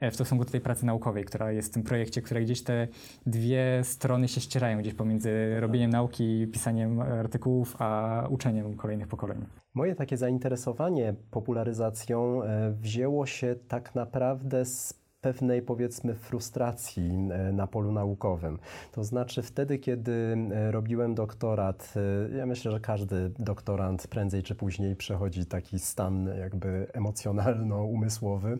E, 0.04 0.10
w 0.10 0.14
stosunku 0.14 0.44
do 0.44 0.50
tej 0.50 0.60
pracy 0.60 0.86
naukowej, 0.86 1.24
która 1.24 1.52
jest 1.52 1.70
w 1.70 1.74
tym 1.74 1.82
projekcie, 1.82 2.22
które 2.22 2.42
gdzieś 2.42 2.62
te 2.62 2.88
dwie 3.26 3.80
strony 3.84 4.28
się 4.28 4.40
ścierają 4.40 4.78
gdzieś 4.78 4.94
pomiędzy 4.94 5.60
robieniem 5.60 5.90
nauki, 5.90 6.46
pisaniem 6.52 7.00
artykułów, 7.00 7.76
a 7.78 8.22
uczeniem 8.30 8.76
kolejnych 8.76 9.08
pokoleń. 9.08 9.46
Moje 9.74 9.94
takie 9.94 10.16
zainteresowanie 10.16 11.14
popularyzacją 11.30 12.42
e, 12.42 12.72
wzięło 12.72 13.26
się 13.26 13.56
tak 13.68 13.94
naprawdę 13.94 14.64
z 14.64 15.03
pewnej 15.24 15.62
powiedzmy 15.62 16.14
frustracji 16.14 17.10
e, 17.30 17.52
na 17.52 17.66
polu 17.66 17.92
naukowym. 17.92 18.58
To 18.92 19.04
znaczy 19.04 19.42
wtedy, 19.42 19.78
kiedy 19.78 20.36
e, 20.52 20.72
robiłem 20.72 21.14
doktorat, 21.14 21.94
e, 22.32 22.36
ja 22.36 22.46
myślę, 22.46 22.70
że 22.70 22.80
każdy 22.80 23.30
doktorant 23.38 24.06
prędzej 24.06 24.42
czy 24.42 24.54
później 24.54 24.96
przechodzi 24.96 25.46
taki 25.46 25.78
stan 25.78 26.28
jakby 26.38 26.86
emocjonalno-umysłowy. 26.92 28.58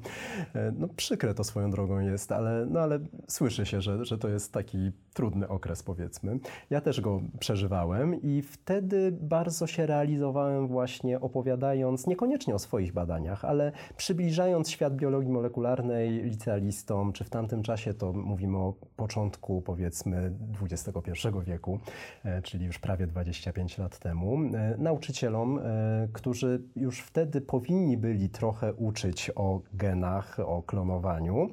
No 0.79 0.89
przykre 0.97 1.35
to 1.35 1.45
swoją 1.45 1.71
drogą 1.71 2.01
jest, 2.01 2.33
ale, 2.33 2.67
no, 2.71 2.81
ale 2.81 2.99
słyszy 3.29 3.67
się, 3.67 3.81
że, 3.81 4.05
że 4.05 4.19
to 4.19 4.29
jest 4.29 4.53
taki 4.53 4.93
trudny 5.15 5.49
okres 5.49 5.83
powiedzmy. 5.83 6.39
Ja 6.71 6.81
też 6.81 7.01
go 7.01 7.21
przeżywałem 7.39 8.23
i 8.23 8.43
wtedy 8.43 9.13
bardzo 9.21 9.67
się 9.67 9.87
realizowałem 9.87 10.67
właśnie 10.69 11.21
opowiadając 11.21 12.07
niekoniecznie 12.07 12.55
o 12.55 12.59
swoich 12.59 12.93
badaniach, 12.93 13.45
ale 13.45 13.73
przybliżając 13.97 14.71
świat 14.71 14.97
biologii 14.97 15.33
molekularnej, 15.33 16.11
literaturze 16.11 16.54
licealistom, 16.57 17.13
czy 17.13 17.25
w 17.25 17.31
tamtym 17.31 17.63
czasie, 17.63 17.95
to 17.95 18.13
mówimy 18.13 18.59
o 18.59 18.75
początku 18.97 19.63
powiedzmy 19.63 20.33
XXI 20.63 21.11
wieku, 21.47 21.79
e, 22.25 22.43
czyli 22.43 22.67
już 22.67 22.79
prawie 22.79 23.07
25 23.07 23.79
lat 23.79 23.99
temu, 23.99 24.39
e, 24.55 24.77
nauczycielom, 24.79 25.59
e, 25.59 26.09
którzy 26.13 26.63
już 26.77 27.01
wtedy 27.01 27.41
powinni 27.41 27.97
byli 27.97 28.29
trochę 28.29 28.75
uczyć 28.75 29.31
o 29.35 29.61
genach, 29.73 30.41
o 30.41 30.63
klonowaniu, 30.63 31.49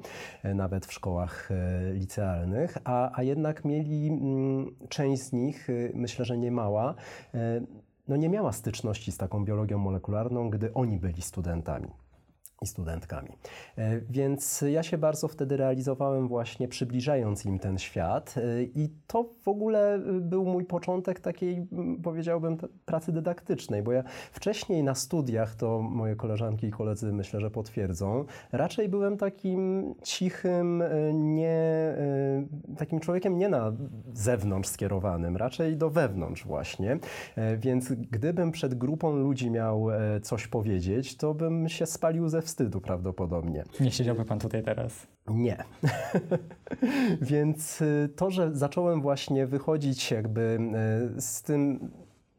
nawet 0.54 0.86
w 0.86 0.92
szkołach 0.92 1.48
licealnych, 1.92 2.78
a, 2.84 3.18
a 3.18 3.22
jednak 3.22 3.64
mieli 3.64 4.08
mm, 4.08 4.74
część 4.88 5.22
z 5.22 5.32
nich, 5.32 5.68
myślę, 5.94 6.24
że 6.24 6.38
nie 6.38 6.50
mała, 6.50 6.94
e, 7.34 7.60
no 8.08 8.16
nie 8.16 8.28
miała 8.28 8.52
styczności 8.52 9.12
z 9.12 9.16
taką 9.16 9.44
biologią 9.44 9.78
molekularną, 9.78 10.50
gdy 10.50 10.74
oni 10.74 10.98
byli 10.98 11.22
studentami 11.22 11.88
i 12.62 12.66
studentkami. 12.66 13.28
E, 13.78 14.00
Więc 14.10 14.64
ja 14.68 14.82
się 14.82 14.98
bardzo 14.98 15.28
wtedy 15.28 15.56
realizowałem 15.56 16.28
właśnie 16.28 16.68
przybliżając 16.68 17.46
im 17.46 17.58
ten 17.58 17.78
świat 17.78 18.34
e, 18.36 18.62
i 18.62 18.88
to 19.06 19.24
w 19.42 19.48
ogóle 19.48 19.94
e, 19.94 20.00
był 20.20 20.44
mój 20.44 20.64
początek 20.64 21.20
takiej, 21.20 21.66
powiedziałbym, 22.02 22.58
pracy 22.84 23.12
dydaktycznej, 23.12 23.82
bo 23.82 23.92
ja 23.92 24.02
wcześniej 24.32 24.82
na 24.84 24.94
studiach, 24.94 25.54
to 25.54 25.82
moje 25.82 26.16
koleżanki 26.16 26.66
i 26.66 26.70
koledzy 26.70 27.12
myślę, 27.12 27.40
że 27.40 27.50
potwierdzą, 27.50 28.24
raczej 28.52 28.88
byłem 28.88 29.16
takim 29.16 29.94
cichym, 30.02 30.82
nie, 31.12 31.96
takim 32.78 33.00
człowiekiem 33.00 33.38
nie 33.38 33.48
na 33.48 33.72
zewnątrz 34.14 34.68
skierowanym, 34.68 35.36
raczej 35.36 35.76
do 35.76 35.90
wewnątrz 35.90 36.44
właśnie. 36.44 36.98
Więc 37.58 37.92
gdybym 37.92 38.52
przed 38.52 38.74
grupą 38.74 39.16
ludzi 39.16 39.50
miał 39.50 39.86
coś 40.22 40.46
powiedzieć, 40.46 41.16
to 41.16 41.34
bym 41.34 41.68
się 41.68 41.86
spalił 41.86 42.28
ze 42.28 42.42
wstydu 42.42 42.51
prawdopodobnie. 42.80 43.64
Nie 43.80 43.90
siedziałby 43.90 44.24
pan 44.24 44.38
tutaj 44.38 44.62
teraz. 44.62 45.06
Nie. 45.26 45.64
Więc 47.20 47.82
y, 47.82 48.08
to, 48.16 48.30
że 48.30 48.50
zacząłem 48.54 49.00
właśnie 49.00 49.46
wychodzić 49.46 50.10
jakby 50.10 50.58
y, 51.16 51.20
z 51.20 51.42
tym, 51.42 51.90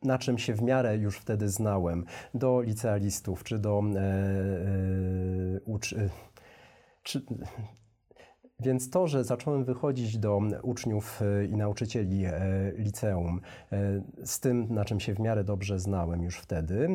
na 0.03 0.17
czym 0.17 0.37
się 0.37 0.53
w 0.53 0.61
miarę 0.61 0.97
już 0.97 1.17
wtedy 1.17 1.49
znałem, 1.49 2.05
do 2.33 2.61
licealistów 2.61 3.43
czy 3.43 3.59
do 3.59 3.83
e, 3.95 3.99
e, 3.99 5.59
ucz, 5.65 5.93
e, 5.93 6.09
czy, 7.03 7.21
więc 8.59 8.89
to, 8.89 9.07
że 9.07 9.23
zacząłem 9.23 9.63
wychodzić 9.63 10.17
do 10.17 10.41
uczniów 10.61 11.21
e, 11.21 11.45
i 11.45 11.55
nauczycieli 11.55 12.25
e, 12.25 12.31
liceum 12.77 13.41
e, 13.71 14.01
z 14.25 14.39
tym, 14.39 14.67
na 14.69 14.85
czym 14.85 14.99
się 14.99 15.13
w 15.13 15.19
miarę 15.19 15.43
dobrze 15.43 15.79
znałem 15.79 16.23
już 16.23 16.37
wtedy, 16.37 16.89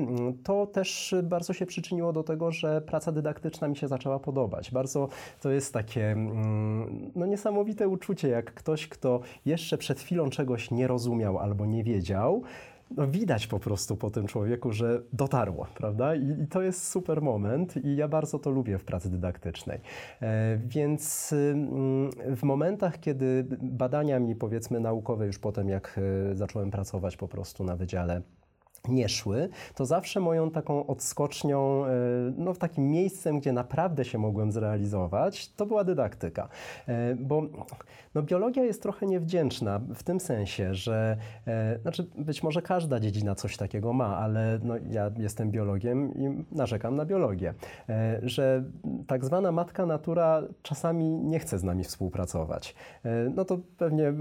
to 0.44 0.66
też 0.66 1.14
bardzo 1.22 1.52
się 1.52 1.66
przyczyniło 1.66 2.12
do 2.12 2.22
tego, 2.22 2.52
że 2.52 2.80
praca 2.80 3.12
dydaktyczna 3.12 3.68
mi 3.68 3.76
się 3.76 3.88
zaczęła 3.88 4.18
podobać. 4.18 4.70
Bardzo 4.70 5.08
to 5.40 5.50
jest 5.50 5.72
takie 5.72 6.16
no, 7.14 7.26
niesamowite 7.26 7.88
uczucie, 7.88 8.28
jak 8.28 8.54
ktoś, 8.54 8.88
kto 8.88 9.20
jeszcze 9.46 9.78
przed 9.78 10.00
chwilą 10.00 10.30
czegoś 10.30 10.70
nie 10.70 10.86
rozumiał 10.86 11.38
albo 11.38 11.66
nie 11.66 11.84
wiedział, 11.84 12.42
no 12.90 13.08
widać 13.08 13.46
po 13.46 13.58
prostu 13.58 13.96
po 13.96 14.10
tym 14.10 14.26
człowieku, 14.26 14.72
że 14.72 15.02
dotarło, 15.12 15.66
prawda? 15.74 16.14
I, 16.14 16.42
I, 16.42 16.46
to 16.46 16.62
jest 16.62 16.88
super 16.88 17.22
moment 17.22 17.84
i 17.84 17.96
ja 17.96 18.08
bardzo 18.08 18.38
to 18.38 18.50
lubię 18.50 18.78
w 18.78 18.84
pracy 18.84 19.10
dydaktycznej. 19.10 19.80
E, 20.22 20.58
więc 20.66 21.34
mm, 21.52 22.10
w 22.36 22.42
momentach, 22.42 23.00
kiedy 23.00 23.46
badania 23.62 24.20
mi 24.20 24.36
powiedzmy 24.36 24.80
naukowe 24.80 25.26
już 25.26 25.38
potem, 25.38 25.68
jak 25.68 26.00
e, 26.30 26.34
zacząłem 26.34 26.70
pracować 26.70 27.16
po 27.16 27.28
prostu 27.28 27.64
na 27.64 27.76
wydziale, 27.76 28.22
nie 28.88 29.08
szły, 29.08 29.48
to 29.74 29.86
zawsze 29.86 30.20
moją 30.20 30.50
taką 30.50 30.86
odskocznią, 30.86 31.84
e, 31.84 31.90
no 32.36 32.54
takim 32.54 32.90
miejscem, 32.90 33.40
gdzie 33.40 33.52
naprawdę 33.52 34.04
się 34.04 34.18
mogłem 34.18 34.52
zrealizować, 34.52 35.52
to 35.52 35.66
była 35.66 35.84
dydaktyka. 35.84 36.48
E, 36.88 37.14
Bo 37.14 37.42
no, 38.14 38.22
biologia 38.22 38.64
jest 38.64 38.82
trochę 38.82 39.06
niewdzięczna 39.06 39.80
w 39.94 40.02
tym 40.02 40.20
sensie, 40.20 40.74
że 40.74 41.16
e, 41.46 41.78
znaczy 41.82 42.06
być 42.18 42.42
może 42.42 42.62
każda 42.62 43.00
dziedzina 43.00 43.34
coś 43.34 43.56
takiego 43.56 43.92
ma, 43.92 44.16
ale 44.16 44.58
no, 44.62 44.74
ja 44.90 45.10
jestem 45.18 45.50
biologiem 45.50 46.14
i 46.14 46.44
narzekam 46.52 46.96
na 46.96 47.04
biologię, 47.04 47.54
że 48.22 48.64
tak 49.06 49.24
zwana 49.24 49.52
matka 49.52 49.86
natura 49.86 50.42
czasami 50.62 51.10
nie 51.10 51.38
chce 51.38 51.58
z 51.58 51.64
nami 51.64 51.84
współpracować. 51.84 52.74
No 53.34 53.44
to 53.44 53.58
pewnie 53.78 54.12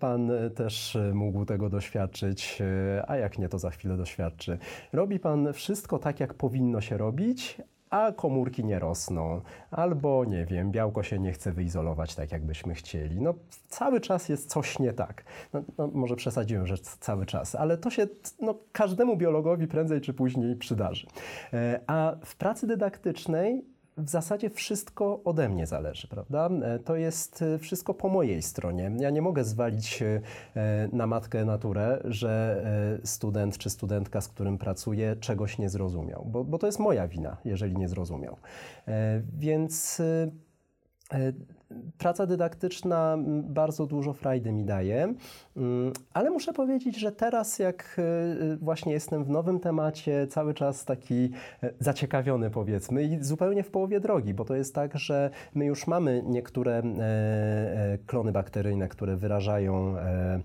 pan 0.00 0.30
też 0.54 0.98
mógł 1.12 1.44
tego 1.44 1.70
doświadczyć, 1.70 2.62
a 3.06 3.16
jak 3.16 3.38
nie, 3.38 3.48
to 3.48 3.58
za 3.58 3.70
chwilę 3.70 3.96
doświadczy. 4.04 4.58
Robi 4.92 5.18
pan 5.18 5.52
wszystko 5.52 5.98
tak, 5.98 6.20
jak 6.20 6.34
powinno 6.34 6.80
się 6.80 6.96
robić, 6.96 7.58
a 7.90 8.12
komórki 8.12 8.64
nie 8.64 8.78
rosną, 8.78 9.40
albo 9.70 10.24
nie 10.24 10.44
wiem, 10.44 10.70
białko 10.70 11.02
się 11.02 11.18
nie 11.18 11.32
chce 11.32 11.52
wyizolować 11.52 12.14
tak, 12.14 12.32
jakbyśmy 12.32 12.74
chcieli. 12.74 13.20
No, 13.20 13.34
cały 13.68 14.00
czas 14.00 14.28
jest 14.28 14.50
coś 14.50 14.78
nie 14.78 14.92
tak. 14.92 15.24
No, 15.52 15.62
no, 15.78 15.90
może 15.94 16.16
przesadziłem, 16.16 16.66
że 16.66 16.78
cały 16.78 17.26
czas, 17.26 17.54
ale 17.54 17.78
to 17.78 17.90
się 17.90 18.06
no, 18.40 18.54
każdemu 18.72 19.16
biologowi 19.16 19.66
prędzej 19.66 20.00
czy 20.00 20.14
później 20.14 20.56
przydarzy. 20.56 21.06
E, 21.52 21.80
A 21.86 22.16
w 22.24 22.36
pracy 22.36 22.66
dydaktycznej 22.66 23.64
w 23.96 24.10
zasadzie 24.10 24.50
wszystko 24.50 25.20
ode 25.24 25.48
mnie 25.48 25.66
zależy, 25.66 26.08
prawda? 26.08 26.50
E, 26.62 26.78
To 26.78 26.96
jest 26.96 27.42
e, 27.42 27.58
wszystko 27.58 27.94
po 27.94 28.08
mojej 28.08 28.42
stronie. 28.42 28.92
Ja 28.98 29.10
nie 29.10 29.22
mogę 29.22 29.44
zwalić 29.44 30.02
e, 30.02 30.20
na 30.92 31.06
matkę 31.06 31.44
naturę, 31.44 32.00
że 32.04 32.64
student 33.04 33.58
czy 33.58 33.70
studentka, 33.70 34.20
z 34.20 34.28
którym 34.28 34.58
pracuję, 34.58 35.16
czegoś 35.20 35.58
nie 35.58 35.68
zrozumiał, 35.68 36.24
bo, 36.26 36.44
bo 36.44 36.58
to 36.58 36.66
jest 36.66 36.78
moja 36.78 37.08
wina, 37.08 37.36
jeżeli 37.44 37.76
nie 37.76 37.88
zrozumiał. 37.88 38.36
Więc 39.38 40.02
praca 41.98 42.26
dydaktyczna 42.26 43.16
bardzo 43.42 43.86
dużo 43.86 44.12
frajdy 44.12 44.52
mi 44.52 44.64
daje, 44.64 45.14
Mm, 45.56 45.92
ale 46.12 46.30
muszę 46.30 46.52
powiedzieć, 46.52 46.98
że 46.98 47.12
teraz 47.12 47.58
jak 47.58 47.96
e, 47.98 48.56
właśnie 48.56 48.92
jestem 48.92 49.24
w 49.24 49.30
nowym 49.30 49.60
temacie, 49.60 50.26
cały 50.26 50.54
czas 50.54 50.84
taki 50.84 51.30
e, 51.62 51.70
zaciekawiony 51.78 52.50
powiedzmy 52.50 53.02
i 53.04 53.24
zupełnie 53.24 53.62
w 53.62 53.70
połowie 53.70 54.00
drogi, 54.00 54.34
bo 54.34 54.44
to 54.44 54.54
jest 54.54 54.74
tak, 54.74 54.98
że 54.98 55.30
my 55.54 55.66
już 55.66 55.86
mamy 55.86 56.22
niektóre 56.26 56.72
e, 56.72 56.82
e, 56.82 57.98
klony 58.06 58.32
bakteryjne, 58.32 58.88
które 58.88 59.16
wyrażają 59.16 59.98
e, 59.98 60.40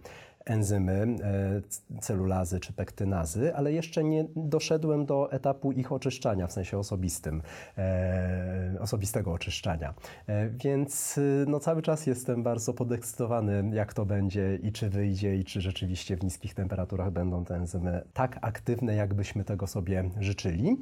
enzymy, 0.50 0.94
e, 0.94 2.00
celulazy 2.02 2.60
czy 2.60 2.74
pektynazy, 2.74 3.56
ale 3.56 3.74
jeszcze 3.74 4.04
nie 4.04 4.26
doszedłem 4.36 5.06
do 5.06 5.32
etapu 5.32 5.72
ich 5.72 5.92
oczyszczania, 5.92 6.48
w 6.48 6.52
sensie 6.52 6.78
osobistym, 6.78 7.42
e, 7.78 8.76
osobistego 8.80 9.34
oczyszczania. 9.34 9.94
E, 10.28 10.50
Więc 10.50 11.18
y, 11.18 11.46
no, 11.48 11.60
cały 11.60 11.82
czas 11.82 12.08
jestem 12.08 12.44
bardzo 12.44 12.74
podekscytowany, 12.74 13.70
jak 13.74 13.94
to 13.94 14.06
będzie 14.06 14.56
i 14.56 14.72
czy 14.72 14.90
wyjdzie, 14.90 15.36
i 15.36 15.44
czy 15.44 15.62
rzeczywiście 15.62 16.18
w 16.18 16.24
niskich 16.24 16.54
temperaturach 16.54 17.12
będą 17.12 17.46
te 17.46 17.56
enzymy 17.56 18.02
tak 18.14 18.40
aktywne, 18.42 18.96
jakbyśmy 18.96 19.44
tego 19.44 19.68
sobie 19.68 20.10
życzyli. 20.20 20.78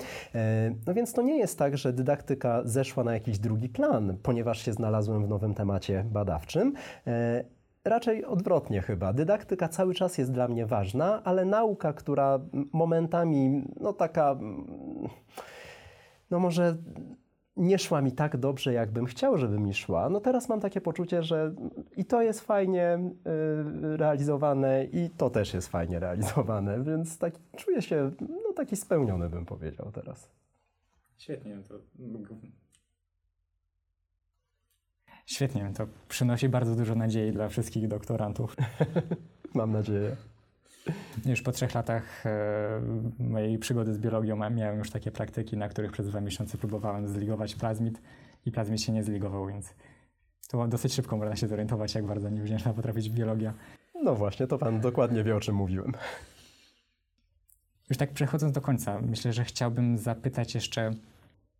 No 0.87 0.93
więc 0.93 1.13
to 1.13 1.21
nie 1.21 1.37
jest 1.37 1.59
tak, 1.59 1.77
że 1.77 1.93
dydaktyka 1.93 2.61
zeszła 2.65 3.03
na 3.03 3.13
jakiś 3.13 3.39
drugi 3.39 3.69
plan, 3.69 4.17
ponieważ 4.23 4.65
się 4.65 4.73
znalazłem 4.73 5.25
w 5.25 5.29
nowym 5.29 5.53
temacie 5.53 6.05
badawczym. 6.11 6.73
Raczej 7.89 8.25
odwrotnie 8.25 8.81
chyba. 8.81 9.13
Dydaktyka 9.13 9.67
cały 9.67 9.93
czas 9.93 10.17
jest 10.17 10.31
dla 10.31 10.47
mnie 10.47 10.65
ważna, 10.65 11.23
ale 11.23 11.45
nauka, 11.45 11.93
która 11.93 12.39
momentami, 12.73 13.67
no 13.79 13.93
taka, 13.93 14.35
no 16.31 16.39
może 16.39 16.77
nie 17.57 17.79
szła 17.79 18.01
mi 18.01 18.11
tak 18.11 18.37
dobrze, 18.37 18.73
jakbym 18.73 19.05
chciał, 19.05 19.37
żeby 19.37 19.59
mi 19.59 19.73
szła, 19.73 20.09
no 20.09 20.19
teraz 20.19 20.49
mam 20.49 20.59
takie 20.59 20.81
poczucie, 20.81 21.23
że 21.23 21.55
i 21.97 22.05
to 22.05 22.21
jest 22.21 22.41
fajnie 22.41 22.99
y, 23.93 23.97
realizowane, 23.97 24.85
i 24.85 25.09
to 25.09 25.29
też 25.29 25.53
jest 25.53 25.67
fajnie 25.67 25.99
realizowane, 25.99 26.83
więc 26.83 27.17
tak, 27.17 27.33
czuję 27.55 27.81
się 27.81 28.11
no, 28.21 28.53
taki 28.55 28.75
spełniony, 28.75 29.29
bym 29.29 29.45
powiedział 29.45 29.91
teraz. 29.91 30.29
Świetnie, 31.17 31.57
to. 31.67 31.75
Świetnie, 35.27 35.71
to 35.77 35.87
przynosi 36.09 36.49
bardzo 36.49 36.75
dużo 36.75 36.95
nadziei 36.95 37.31
dla 37.31 37.49
wszystkich 37.49 37.87
doktorantów. 37.87 38.55
Mam 39.53 39.71
nadzieję. 39.71 40.15
Już 41.25 41.41
po 41.41 41.51
trzech 41.51 41.73
latach 41.73 42.25
e, 42.25 42.81
mojej 43.19 43.57
przygody 43.57 43.93
z 43.93 43.97
biologią 43.97 44.35
miałem 44.49 44.79
już 44.79 44.91
takie 44.91 45.11
praktyki, 45.11 45.57
na 45.57 45.69
których 45.69 45.91
przez 45.91 46.07
dwa 46.07 46.21
miesiące 46.21 46.57
próbowałem 46.57 47.07
zligować 47.07 47.55
plazmid 47.55 48.01
i 48.45 48.51
plazmid 48.51 48.81
się 48.81 48.91
nie 48.91 49.03
zligował, 49.03 49.47
więc 49.47 49.73
to 50.47 50.67
dosyć 50.67 50.93
szybko 50.93 51.17
można 51.17 51.35
się 51.35 51.47
zorientować, 51.47 51.95
jak 51.95 52.05
bardzo 52.05 52.29
niewdzięczna 52.29 52.73
potrafi 52.73 52.95
być 52.95 53.09
biologia. 53.09 53.53
No 54.03 54.15
właśnie, 54.15 54.47
to 54.47 54.57
pan 54.57 54.81
dokładnie 54.81 55.23
wie, 55.23 55.35
o 55.35 55.39
czym 55.39 55.55
mówiłem. 55.55 55.93
Już 57.89 57.97
tak 57.97 58.11
przechodząc 58.11 58.53
do 58.53 58.61
końca, 58.61 59.01
myślę, 59.01 59.33
że 59.33 59.43
chciałbym 59.43 59.97
zapytać 59.97 60.55
jeszcze 60.55 60.91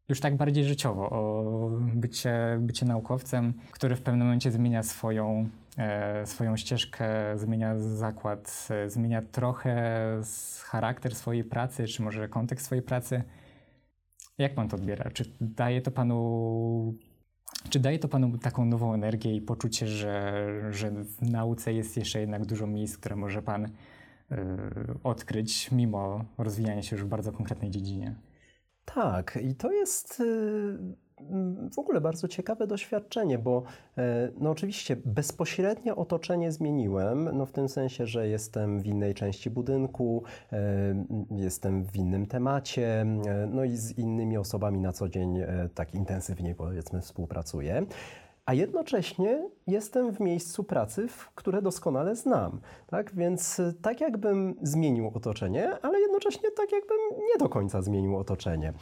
już 0.10 0.20
tak 0.20 0.38
bardziej 0.38 0.66
życiowo 0.66 1.10
o 1.10 1.72
bycie, 1.96 2.58
bycie 2.60 2.86
naukowcem, 2.86 3.54
który 3.72 3.96
w 3.96 4.02
pewnym 4.02 4.28
momencie 4.28 4.52
zmienia 4.52 4.84
swoją, 4.84 5.50
e, 5.78 6.26
swoją 6.26 6.58
ścieżkę, 6.58 7.38
zmienia 7.38 7.78
zakład, 7.78 8.68
e, 8.70 8.90
zmienia 8.90 9.22
trochę 9.22 10.08
charakter 10.64 11.16
swojej 11.16 11.44
pracy, 11.44 11.88
czy 11.88 12.02
może 12.02 12.30
kontekst 12.30 12.66
swojej 12.66 12.82
pracy. 12.82 13.24
Jak 14.38 14.56
pan 14.56 14.68
to 14.68 14.76
odbiera? 14.76 15.12
Czy 15.12 15.26
daje 15.42 15.82
to 15.82 15.92
panu 15.92 16.96
Czy 17.70 17.80
daje 17.80 18.00
to 18.00 18.08
Panu 18.08 18.38
taką 18.38 18.66
nową 18.66 18.94
energię 18.94 19.36
i 19.36 19.42
poczucie, 19.42 19.88
że, 19.88 20.44
że 20.72 20.92
w 20.92 21.22
nauce 21.22 21.74
jest 21.74 21.98
jeszcze 21.98 22.20
jednak 22.20 22.46
dużo 22.46 22.68
miejsc, 22.68 22.98
które 22.98 23.16
może 23.16 23.42
Pan 23.42 23.66
y, 23.66 23.70
odkryć, 25.04 25.72
mimo 25.72 26.26
rozwijania 26.38 26.82
się 26.82 26.96
już 26.96 27.06
w 27.06 27.08
bardzo 27.08 27.32
konkretnej 27.32 27.72
dziedzinie? 27.72 28.16
Tak, 28.94 29.40
i 29.42 29.56
to 29.56 29.72
jest 29.72 30.20
y, 30.20 30.78
w 31.72 31.80
ogóle 31.80 32.02
bardzo 32.02 32.28
ciekawe 32.28 32.68
doświadczenie, 32.68 33.38
bo 33.38 33.64
e, 33.98 34.32
no 34.40 34.50
oczywiście 34.50 34.96
bezpośrednie 35.06 35.96
otoczenie 35.96 36.52
zmieniłem, 36.52 37.38
no 37.38 37.46
w 37.46 37.52
tym 37.52 37.70
sensie, 37.70 38.06
że 38.06 38.28
jestem 38.28 38.80
w 38.82 38.86
innej 38.86 39.14
części 39.14 39.50
budynku, 39.50 40.24
e, 40.54 41.06
jestem 41.32 41.84
w 41.84 41.96
innym 41.96 42.26
temacie, 42.26 43.02
e, 43.02 43.06
no 43.52 43.64
i 43.64 43.78
z 43.78 43.98
innymi 43.98 44.38
osobami 44.38 44.80
na 44.80 44.94
co 44.94 45.10
dzień 45.10 45.40
tak 45.76 45.94
intensywnie 45.94 46.56
powiedzmy 46.56 47.02
współpracuję 47.02 47.86
a 48.48 48.54
jednocześnie 48.54 49.50
jestem 49.68 50.12
w 50.12 50.20
miejscu 50.20 50.64
pracy, 50.64 51.08
które 51.36 51.62
doskonale 51.62 52.16
znam. 52.16 52.60
Tak? 52.88 53.16
Więc 53.16 53.62
tak 53.82 54.02
jakbym 54.02 54.56
zmienił 54.62 55.12
otoczenie, 55.16 55.78
ale 55.82 56.00
jednocześnie 56.00 56.52
tak 56.52 56.72
jakbym 56.72 56.98
nie 57.20 57.38
do 57.40 57.50
końca 57.50 57.82
zmienił 57.82 58.18
otoczenie. 58.18 58.74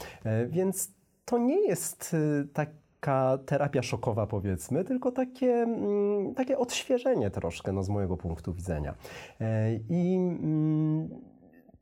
Więc 0.47 0.91
to 1.25 1.37
nie 1.37 1.67
jest 1.67 2.13
y, 2.13 2.47
taka 2.53 3.37
terapia 3.45 3.83
szokowa, 3.83 4.27
powiedzmy, 4.27 4.83
tylko 4.83 5.11
takie, 5.11 5.53
mm, 5.53 6.35
takie 6.35 6.57
odświeżenie 6.57 7.31
troszkę 7.31 7.71
no, 7.71 7.83
z 7.83 7.89
mojego 7.89 8.17
punktu 8.17 8.53
widzenia. 8.53 8.95
E, 9.41 9.75
I 9.89 10.15
mm, 10.15 11.09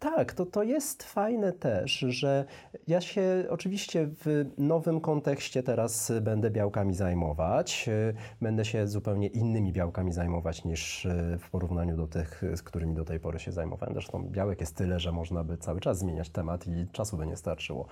tak, 0.04 0.34
to, 0.34 0.46
to 0.46 0.64
jest 0.64 1.04
fajne 1.04 1.54
też, 1.54 1.92
że 1.92 2.46
ja 2.88 3.02
się 3.02 3.46
oczywiście 3.50 4.08
w 4.08 4.46
nowym 4.58 5.02
kontekście 5.02 5.64
teraz 5.64 6.12
będę 6.22 6.52
białkami 6.52 6.94
zajmować. 6.94 7.90
E, 7.90 8.14
będę 8.42 8.66
się 8.66 8.88
zupełnie 8.88 9.28
innymi 9.28 9.74
białkami 9.74 10.12
zajmować 10.12 10.66
niż 10.66 11.06
e, 11.06 11.38
w 11.40 11.50
porównaniu 11.50 11.98
do 11.98 12.08
tych, 12.08 12.44
z 12.56 12.62
którymi 12.62 12.96
do 12.96 13.06
tej 13.06 13.20
pory 13.20 13.40
się 13.40 13.52
zajmowałem. 13.52 13.94
Zresztą 13.94 14.30
białek 14.30 14.60
jest 14.62 14.76
tyle, 14.76 15.00
że 15.00 15.12
można 15.12 15.44
by 15.44 15.58
cały 15.58 15.80
czas 15.80 16.00
zmieniać 16.00 16.30
temat 16.30 16.68
i 16.68 16.88
czasu 16.92 17.18
by 17.18 17.28
nie 17.28 17.36
starczyło. 17.38 17.86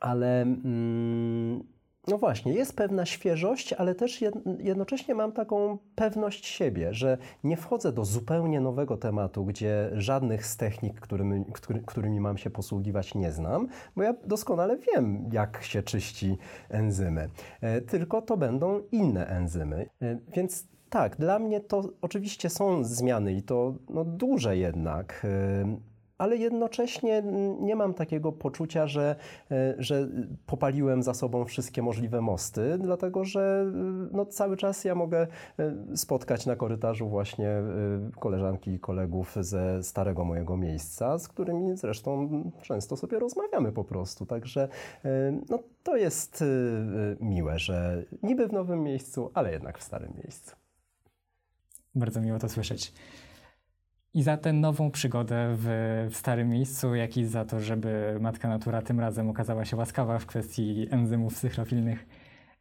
Ale 0.00 0.42
mm, 0.42 1.64
no 2.08 2.18
właśnie, 2.18 2.52
jest 2.52 2.76
pewna 2.76 3.06
świeżość, 3.06 3.72
ale 3.72 3.94
też 3.94 4.24
jednocześnie 4.58 5.14
mam 5.14 5.32
taką 5.32 5.78
pewność 5.94 6.46
siebie, 6.46 6.94
że 6.94 7.18
nie 7.44 7.56
wchodzę 7.56 7.92
do 7.92 8.04
zupełnie 8.04 8.60
nowego 8.60 8.96
tematu, 8.96 9.44
gdzie 9.44 9.90
żadnych 9.92 10.46
z 10.46 10.56
technik, 10.56 11.00
którymi, 11.00 11.44
którymi 11.86 12.20
mam 12.20 12.38
się 12.38 12.50
posługiwać, 12.50 13.14
nie 13.14 13.32
znam, 13.32 13.68
bo 13.96 14.02
ja 14.02 14.14
doskonale 14.26 14.78
wiem, 14.94 15.30
jak 15.32 15.62
się 15.62 15.82
czyści 15.82 16.38
enzymy. 16.68 17.28
E, 17.60 17.80
tylko 17.80 18.22
to 18.22 18.36
będą 18.36 18.82
inne 18.92 19.26
enzymy. 19.26 19.88
E, 20.02 20.18
więc 20.34 20.68
tak, 20.90 21.16
dla 21.16 21.38
mnie 21.38 21.60
to 21.60 21.82
oczywiście 22.00 22.50
są 22.50 22.84
zmiany 22.84 23.32
i 23.32 23.42
to 23.42 23.74
no, 23.88 24.04
duże 24.04 24.56
jednak 24.56 25.22
e, 25.24 25.88
ale 26.18 26.36
jednocześnie 26.36 27.22
nie 27.60 27.76
mam 27.76 27.94
takiego 27.94 28.32
poczucia, 28.32 28.86
że, 28.86 29.16
e, 29.50 29.74
że 29.78 30.08
popaliłem 30.46 31.02
za 31.02 31.14
sobą 31.14 31.44
wszystkie 31.44 31.82
możliwe 31.82 32.20
mosty, 32.20 32.78
dlatego 32.78 33.24
że 33.24 33.66
e, 33.66 34.16
no, 34.16 34.26
cały 34.26 34.56
czas 34.56 34.84
ja 34.84 34.94
mogę 34.94 35.26
e, 35.58 35.96
spotkać 35.96 36.46
na 36.46 36.56
korytarzu 36.56 37.08
właśnie 37.08 37.48
koleżanki 38.20 38.70
i 38.70 38.80
kolegów 38.80 39.36
ze 39.40 39.82
starego 39.82 40.24
mojego 40.24 40.56
miejsca, 40.56 41.18
z 41.18 41.28
którymi 41.28 41.76
zresztą 41.76 42.28
często 42.62 42.96
sobie 42.96 43.18
rozmawiamy 43.18 43.72
po 43.72 43.84
prostu. 43.84 44.26
Także 44.26 44.68
no, 45.50 45.58
to 45.82 45.96
jest 45.96 46.44
miłe, 47.20 47.58
że 47.58 48.04
niby 48.22 48.48
w 48.48 48.52
nowym 48.52 48.82
miejscu, 48.82 49.30
ale 49.34 49.52
jednak 49.52 49.78
w 49.78 49.82
starym 49.82 50.12
miejscu. 50.24 50.56
Bardzo 51.94 52.20
miło 52.20 52.38
to 52.38 52.48
słyszeć 52.48 52.92
i 54.14 54.22
za 54.22 54.36
tę 54.36 54.52
nową 54.52 54.90
przygodę 54.90 55.56
w, 55.56 55.66
w, 56.10 56.16
starym 56.16 56.48
miejscu, 56.48 56.94
jak 56.94 57.16
i 57.16 57.24
za 57.24 57.44
to, 57.44 57.60
żeby 57.60 58.18
matka 58.20 58.48
natura 58.48 58.82
tym 58.82 59.00
razem 59.00 59.30
okazała 59.30 59.64
się 59.64 59.76
łaskawa 59.76 60.18
w 60.18 60.26
kwestii 60.26 60.86
enzymów 60.90 61.34
cychlofilnych. 61.34 62.06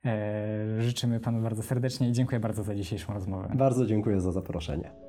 E, 0.05 0.81
życzymy 0.81 1.19
Panu 1.19 1.41
bardzo 1.41 1.63
serdecznie 1.63 2.09
i 2.09 2.11
dziękuję 2.11 2.39
bardzo 2.39 2.63
za 2.63 2.75
dzisiejszą 2.75 3.13
rozmowę. 3.13 3.49
Bardzo 3.55 3.85
dziękuję 3.85 4.21
za 4.21 4.31
zaproszenie. 4.31 5.06